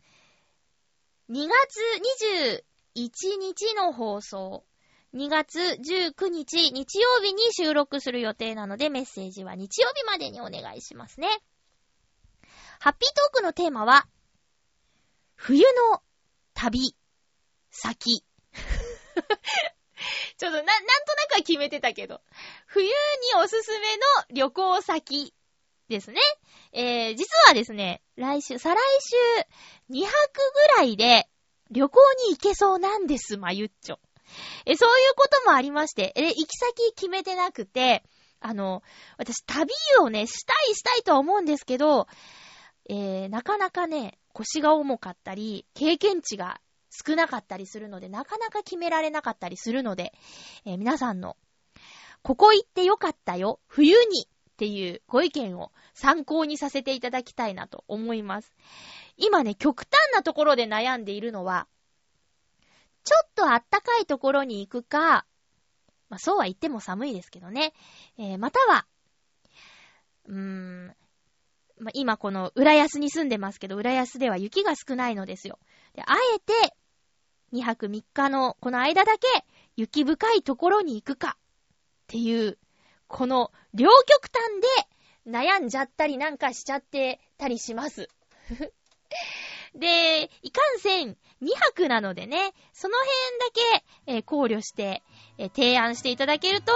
[1.29, 2.63] 2月
[3.05, 4.65] 21日の放送。
[5.13, 11.29] 2月19日日曜日に収録する予定なのでメッセージは日曜日までにお願いしますね。
[12.79, 14.07] ハッピートークのテーマは、
[15.35, 16.03] 冬の
[16.55, 16.97] 旅、
[17.71, 18.25] 先。
[20.39, 22.23] ちょっとな、なんとなくは決めてたけど、
[22.67, 22.93] 冬に
[23.43, 25.35] おすすめの旅行先
[25.89, 26.21] ですね。
[26.73, 29.17] えー、実はですね、来週、再来週、
[29.91, 30.13] 2泊
[30.73, 31.29] ぐらいで
[31.71, 34.01] 旅行に行けそうなんです、まゆっちょ。
[34.67, 38.05] え、そういうこともありまして、え、行き先決めてなくて、
[38.41, 38.83] あの、
[39.19, 39.71] 私旅
[40.01, 42.07] をね、したいしたいとは思うんですけど、
[42.89, 46.61] えー、なかなかね、腰が重かったり、経験値が
[46.91, 50.13] 少なかったりするので、なかなか決められなかったりするので、
[50.65, 51.37] えー、皆さんの、
[52.23, 58.55] ここ行ってよかったよ、冬にっていうご意見を参考にさせていただきたいなと思います。
[59.17, 61.67] 今ね、極端なところで悩んでいるのは、
[63.05, 65.27] ちょっとあったかいところに行くか、
[66.09, 67.73] まあそうは言っても寒いですけどね。
[68.19, 68.87] えー、または、
[70.27, 70.97] うーん、
[71.79, 75.59] まあ、今この浦安に住んでますけど、浦安では雪が少ないのですよ。
[75.95, 76.77] で、あえて、
[77.53, 79.27] 2泊3日のこの間だけ
[79.77, 81.41] 雪深いところに行くかっ
[82.07, 82.59] ていう、
[83.09, 84.61] この両極端
[85.27, 88.09] で悩んじゃったりなんかしちゃってたりします。
[89.75, 91.15] で、いかんせん2
[91.75, 95.03] 泊なのでね、その辺だけ、えー、考慮して、
[95.39, 96.73] えー、提案していただけると、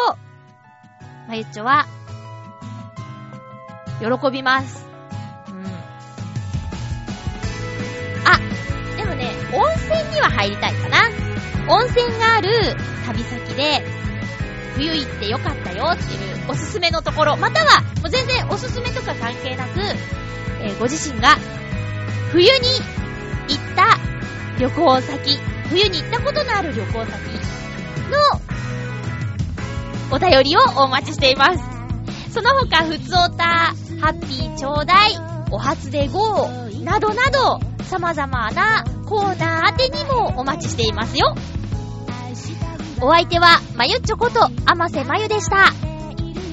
[1.28, 1.86] まゆっちょは、
[4.00, 4.86] 喜びます。
[5.48, 5.64] うん。
[8.26, 8.38] あ、
[8.96, 11.02] でもね、温泉には入りたいかな。
[11.68, 12.50] 温泉がある
[13.06, 13.82] 旅先で、
[14.76, 19.80] 冬行ってよかったよっていうおすすめのところ、または、もう全然おすすめとか関係なく、
[20.60, 21.36] えー、ご自身が、
[22.34, 23.96] 冬に行った
[24.58, 27.12] 旅行先、冬に行ったことのある旅行先
[28.10, 28.18] の
[30.10, 31.60] お便りをお待ちしています。
[32.32, 33.74] その他、ふつおた、ハ
[34.10, 35.12] ッピーちょうだい、
[35.52, 36.48] お初で GO
[36.82, 41.36] などなど、様々なコーナー宛てにもお待ちしていますよ。
[43.00, 45.72] お相手は、まゆっちょこと、あませまゆでした。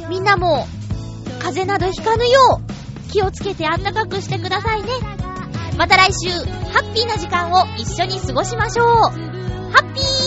[0.09, 0.67] みんなも、
[1.39, 5.20] 風邪などひかぬよう、気をつけてあったかくしてくださいね。
[5.81, 8.87] また来週、ハッピーな時間を一緒に過ごしましょう。
[8.87, 10.20] ハッピー